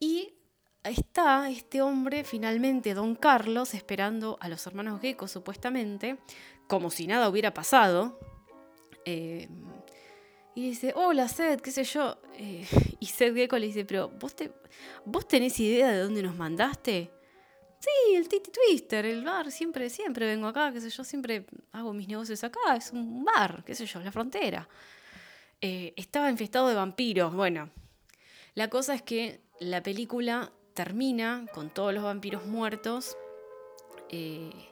[0.00, 0.34] y
[0.82, 6.18] está este hombre, finalmente, don Carlos, esperando a los hermanos Gecko, supuestamente,
[6.66, 8.18] como si nada hubiera pasado.
[9.04, 9.48] Eh,
[10.54, 12.18] y dice, hola Seth, qué sé yo.
[12.34, 12.66] Eh,
[13.00, 14.52] y Seth Gecko le dice, pero ¿vos, te,
[15.04, 17.10] ¿vos tenés idea de dónde nos mandaste?
[17.78, 21.94] Sí, el Titi Twister, el bar, siempre, siempre vengo acá, qué sé yo, siempre hago
[21.94, 24.68] mis negocios acá, es un bar, qué sé yo, la frontera.
[25.62, 27.70] Eh, estaba infestado de vampiros, bueno.
[28.54, 33.16] La cosa es que la película termina con todos los vampiros muertos.
[34.10, 34.69] Eh,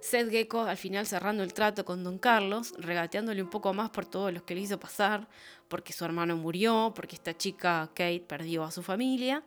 [0.00, 4.06] Seth Gecko al final cerrando el trato con Don Carlos, regateándole un poco más por
[4.06, 5.28] todo lo que le hizo pasar,
[5.68, 9.42] porque su hermano murió, porque esta chica Kate perdió a su familia.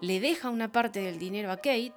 [0.00, 1.94] Le deja una parte del dinero a Kate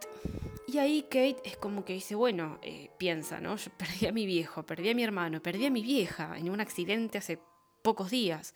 [0.68, 3.56] y ahí Kate es como que dice, bueno, eh, piensa, ¿no?
[3.58, 6.62] Yo perdí a mi viejo, perdí a mi hermano, perdí a mi vieja en un
[6.62, 7.40] accidente hace
[7.82, 8.56] pocos días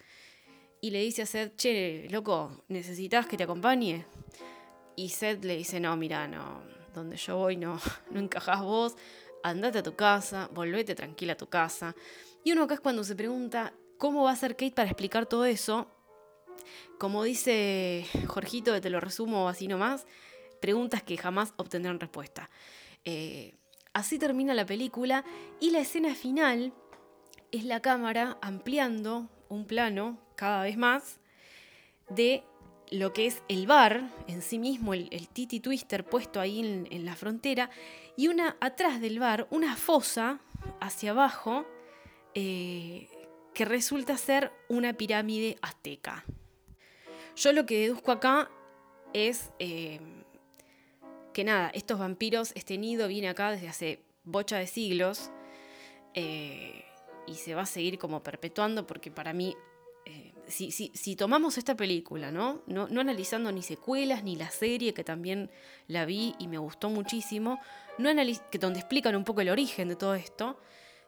[0.81, 4.05] y le dice a Seth, che, loco, ¿necesitas que te acompañe?
[4.95, 6.61] Y Seth le dice, no, mira, no,
[6.97, 7.79] donde yo voy no,
[8.11, 8.95] no encajás vos,
[9.43, 11.95] andate a tu casa, volvete tranquila a tu casa.
[12.43, 15.45] Y uno acá es cuando se pregunta, ¿cómo va a ser Kate para explicar todo
[15.45, 15.87] eso?
[16.97, 20.05] Como dice Jorgito, te lo resumo así nomás,
[20.59, 22.49] preguntas que jamás obtendrán respuesta.
[23.05, 23.55] Eh,
[23.93, 25.23] así termina la película
[25.59, 26.73] y la escena final
[27.51, 31.19] es la cámara ampliando un plano cada vez más
[32.09, 32.43] de
[32.91, 37.15] lo que es el bar en sí mismo, el, Titi Twister puesto ahí en, la
[37.15, 37.69] frontera,
[38.15, 40.39] y una atrás del bar, una fosa
[40.79, 41.65] hacia abajo
[42.33, 43.09] eh,
[43.53, 46.25] que resulta ser una pirámide azteca.
[47.35, 48.49] Yo lo que deduzco acá
[49.13, 49.99] es eh,
[51.33, 55.31] que nada, estos vampiros, este nido viene acá desde hace bocha de siglos
[56.13, 56.83] eh,
[57.27, 59.55] y se va a seguir como perpetuando porque para mí
[60.47, 62.61] si, tomamos esta película, ¿no?
[62.67, 62.87] ¿no?
[62.99, 65.49] analizando ni secuelas ni la serie, que también
[65.87, 67.59] la vi y me gustó muchísimo,
[67.97, 68.09] no
[68.51, 70.59] que donde explican un poco el origen de todo esto,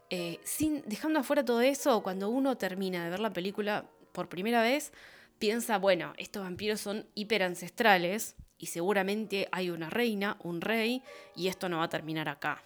[0.10, 4.62] eh, sin, dejando afuera todo eso, cuando uno termina de ver la película por primera
[4.62, 4.92] vez,
[5.38, 11.02] piensa, bueno, estos vampiros son hiperancestrales y seguramente hay una reina, un rey,
[11.36, 12.62] y esto no va a terminar acá.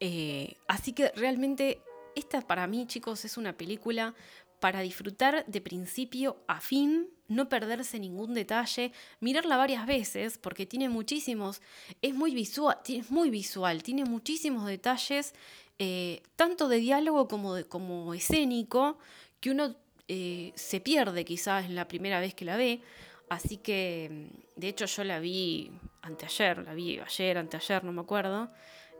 [0.00, 1.80] Eh, así que realmente
[2.16, 4.14] esta para mí, chicos, es una película
[4.62, 10.88] para disfrutar de principio a fin, no perderse ningún detalle, mirarla varias veces porque tiene
[10.88, 11.60] muchísimos,
[12.00, 15.34] es muy visual, es muy visual tiene muchísimos detalles,
[15.80, 18.98] eh, tanto de diálogo como, de, como escénico,
[19.40, 19.74] que uno
[20.06, 22.82] eh, se pierde quizás en la primera vez que la ve.
[23.30, 28.48] Así que, de hecho, yo la vi anteayer, la vi ayer, anteayer, no me acuerdo.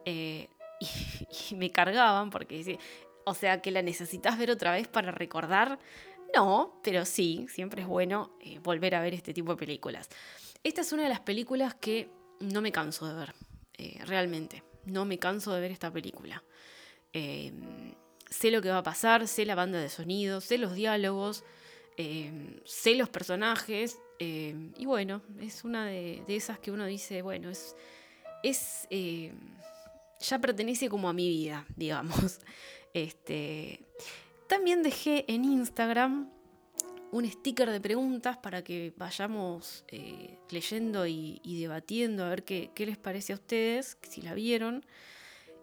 [0.07, 0.49] Eh,
[1.51, 2.81] y, me cargaban porque
[3.25, 5.79] o sea, que la necesitas ver otra vez para recordar.
[6.35, 10.09] No, pero sí, siempre es bueno eh, volver a ver este tipo de películas.
[10.64, 12.09] Esta es una de las películas que
[12.41, 13.35] no me canso de ver,
[13.79, 14.62] eh, realmente.
[14.85, 16.43] No me canso de ver esta película.
[17.12, 17.95] Em,
[18.31, 21.45] sé lo que va a pasar, sé la banda de sonido, sé los diálogos,
[21.97, 23.99] em, sé los personajes.
[24.18, 27.77] Em, y bueno, es una de, esas que uno dice, bueno, es
[30.23, 32.41] ya pertenece como a mi vida, digamos.
[32.95, 33.80] Este,
[34.49, 36.28] también dejé en Instagram
[37.12, 42.97] un sticker de preguntas para que vayamos eh, leyendo y, debatiendo a ver qué, les
[42.97, 44.84] parece a ustedes, si la vieron.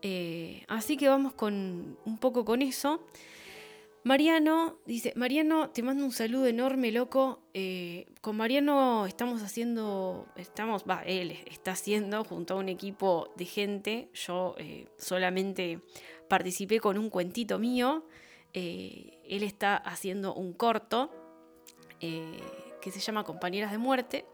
[0.04, 3.04] Eh, así que vamos con un poco con eso.
[4.04, 7.42] Mariano dice, Mariano, te mando un saludo enorme, loco.
[7.56, 13.46] Eh, con Mariano estamos haciendo, estamos, va, él está haciendo junto a un equipo de
[13.46, 14.10] gente.
[14.14, 14.56] Yo
[14.98, 15.82] solamente
[16.30, 18.06] participé con un cuentito mío.
[18.54, 21.12] Eh, él está haciendo un corto
[22.00, 22.40] eh,
[22.82, 24.26] que se llama Compañeras de Muerte.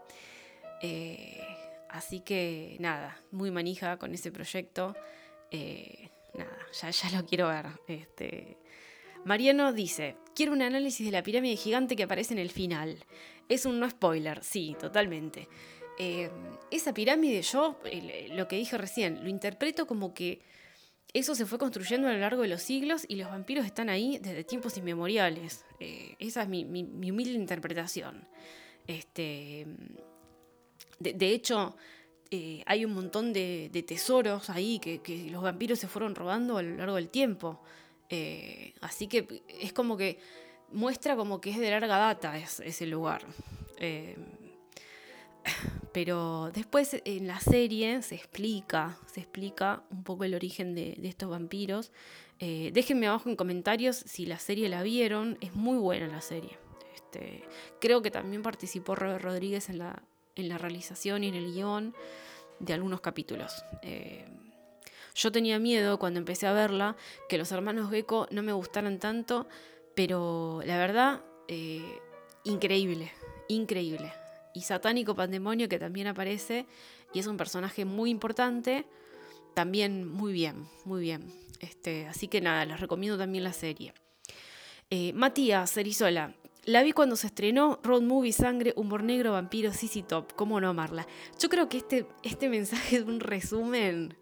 [0.84, 1.42] Eh,
[1.90, 4.96] así que nada, muy manija con ese proyecto.
[6.38, 7.66] nada, ya, ya lo quiero ver.
[7.88, 8.58] Este,
[9.24, 13.04] Mariano dice, quiero un análisis de la pirámide gigante que aparece en el final.
[13.50, 15.48] Es un no spoiler, sí, totalmente.
[16.72, 17.80] esa pirámide yo,
[18.32, 20.42] lo que dije recién, lo interpreto como que
[21.16, 24.20] eso se fue construyendo a lo largo de los siglos y los vampiros están ahí
[24.22, 25.64] desde tiempos inmemoriales.
[25.80, 28.28] Eh, esa es mi, humilde interpretación.
[28.86, 29.66] Este,
[31.00, 31.78] de, hecho,
[32.32, 36.76] eh, hay un montón de, tesoros ahí que, los vampiros se fueron robando a lo
[36.76, 37.62] largo del tiempo.
[38.10, 40.20] Eh, así que es como que
[40.74, 43.26] muestra como que es de larga data ese lugar.
[45.96, 51.30] Pero después en la serie se explica, se explica un poco el origen de, estos
[51.30, 51.94] vampiros.
[52.40, 56.58] Eh, déjenme abajo en comentarios si la serie la vieron, es muy buena la serie.
[56.94, 57.46] Este,
[57.80, 60.04] creo que también participó Robert Rodríguez en la,
[60.36, 61.96] en la realización y en el guion
[62.60, 63.64] de algunos capítulos.
[63.82, 64.26] Eh,
[65.16, 66.98] yo tenía miedo cuando empecé a verla
[67.30, 69.48] que los hermanos Gecko no me gustaran tanto,
[69.96, 72.02] pero la verdad, eh,
[72.44, 73.14] increíble,
[73.48, 74.12] increíble
[74.56, 76.66] y Satánico Pandemonio, que también aparece
[77.14, 78.86] y es un personaje muy importante,
[79.54, 81.32] también muy bien, muy bien.
[81.60, 83.94] Este, así que nada, les recomiendo también la serie.
[84.90, 86.34] Eh, Matías Cerizola,
[86.64, 90.34] la vi cuando se estrenó Road Movie, Sangre, Humor Negro, Vampiro, Sissy Top.
[90.34, 91.06] ¿Cómo no amarla?
[91.38, 94.18] Yo creo que este, este mensaje es un resumen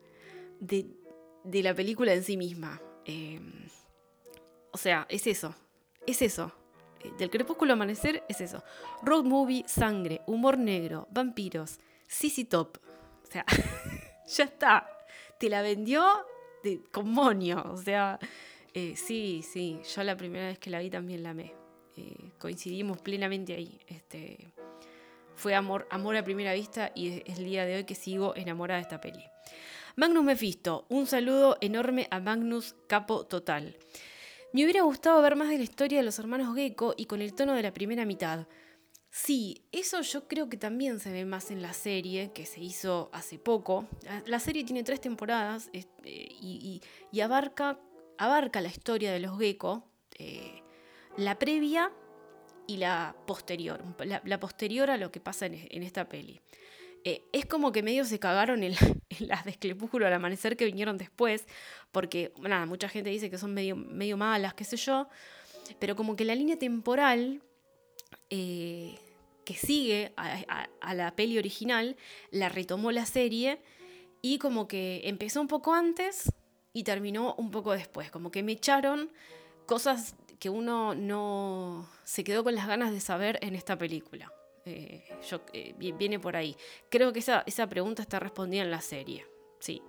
[0.60, 0.88] de,
[1.62, 2.82] la película en sí misma.
[3.06, 3.40] Eh,
[4.72, 5.56] o sea, es eso.
[6.06, 6.52] Es eso
[7.18, 8.64] del crepúsculo amanecer es eso.
[9.01, 12.78] Road movie, sangre, humor negro, vampiros, Sissy Top.
[13.24, 13.45] O sea,
[14.28, 14.89] ya está.
[15.39, 16.06] Te la vendió
[16.64, 17.64] de, con monio.
[17.72, 18.20] O sea,
[18.74, 19.80] eh, sí, sí.
[19.95, 21.54] Yo la primera vez que la vi también la amé.
[21.95, 23.80] Eh, coincidimos plenamente ahí.
[23.88, 24.54] Este,
[25.36, 28.78] fue amor, amor a primera vista y es el día de hoy que sigo enamorada
[28.78, 29.24] de esta peli.
[29.95, 33.78] Magnus Mephisto, un saludo enorme a Magnus Capo Total.
[34.54, 37.34] Me hubiera gustado ver más de la historia de los hermanos Gecko y con el
[37.34, 38.45] tono de la primera mitad.
[39.10, 43.10] Sí, eso yo creo que también se ve más en la serie que se hizo
[43.14, 43.88] hace poco.
[44.28, 46.82] La serie tiene tres temporadas eh, y,
[47.20, 47.80] abarca,
[48.20, 49.88] abarca, la historia de los Gecko,
[50.20, 50.62] eh,
[51.18, 51.91] la previa
[52.68, 53.84] y la posterior,
[54.24, 56.41] la, posterior a lo que pasa en, esta peli.
[57.06, 58.76] Eh, es como que medio se cagaron en,
[59.20, 61.45] las de Esclepúsculo al amanecer que vinieron después,
[61.91, 65.08] porque, nada, mucha gente dice que son medio, medio malas, qué sé yo,
[65.80, 67.41] pero como que la línea temporal
[68.30, 68.97] eh,
[69.45, 71.97] que sigue a, la peli original
[72.32, 73.60] la retomó la serie
[74.22, 76.32] y como que empezó un poco antes
[76.72, 79.12] y terminó un poco después, como que me echaron
[79.66, 84.32] cosas que uno no se quedó con las ganas de saber en esta película.
[84.66, 86.55] Eh, yo, eh, viene por ahí.
[86.89, 89.26] Creo que esa, esa, pregunta está respondida en la serie.
[89.59, 89.82] Sí.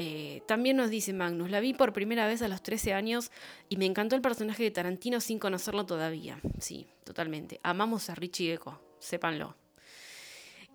[0.00, 3.32] Eh, también nos dice Magnus, la vi por primera vez a los 13 años
[3.68, 6.40] y me encantó el personaje de Tarantino sin conocerlo todavía.
[6.60, 7.58] Sí, totalmente.
[7.64, 9.56] Amamos a Richie Gecko, sépanlo.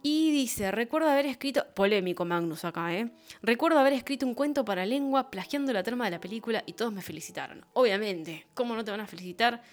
[0.05, 3.11] Y dice, recuerdo haber escrito, polémico Magnus acá, ¿eh?
[3.41, 6.91] Recuerdo haber escrito un cuento para lengua plagiando la trama de la película y todos
[6.91, 7.65] me felicitaron.
[7.71, 9.63] Obviamente, ¿cómo no te van a felicitar?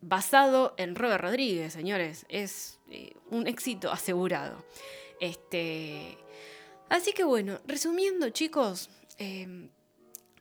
[0.00, 2.26] Basado en Robert Rodríguez, señores.
[2.28, 4.64] Es eh, un éxito asegurado.
[5.20, 6.18] Este...
[6.88, 9.68] Así que bueno, resumiendo chicos, eh,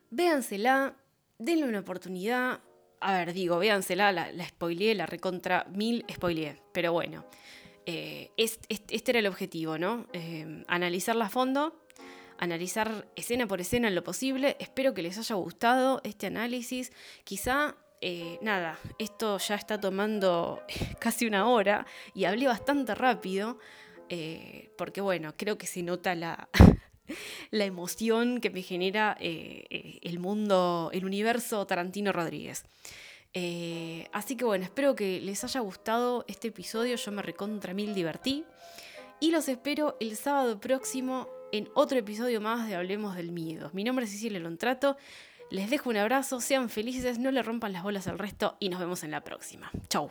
[0.10, 0.96] véansela,
[1.38, 2.60] denle una oportunidad.
[3.02, 4.48] A ver, digo, véansela, la, la
[4.96, 7.26] la recontra mil spoileé, pero bueno.
[7.86, 10.08] Eh, este, era el objetivo, ¿no?
[10.14, 11.86] Eh, analizarla a fondo,
[12.38, 14.58] analizar escena por escena en lo posible.
[14.60, 16.92] Espero que les haya gustado este análisis.
[17.24, 20.62] Quizá, eh, nada, esto ya está tomando
[21.00, 23.60] casi una hora y hablé bastante rápido,
[24.76, 26.50] porque bueno, creo que se nota la,
[27.52, 32.66] la emoción que me genera el mundo, el universo Tarantino Rodríguez.
[33.34, 36.96] Eh, así que bueno, espero que les haya gustado este episodio.
[36.96, 38.46] Yo me recontra mil divertí.
[39.20, 43.70] Y los espero el sábado próximo en otro episodio más de Hablemos del Miedo.
[43.74, 44.98] Mi nombre es Cecilia Lontrato.
[45.52, 48.80] Les dejo un abrazo, sean felices, no le rompan las bolas al resto y nos
[48.80, 49.72] vemos en la próxima.
[49.90, 50.10] Chau.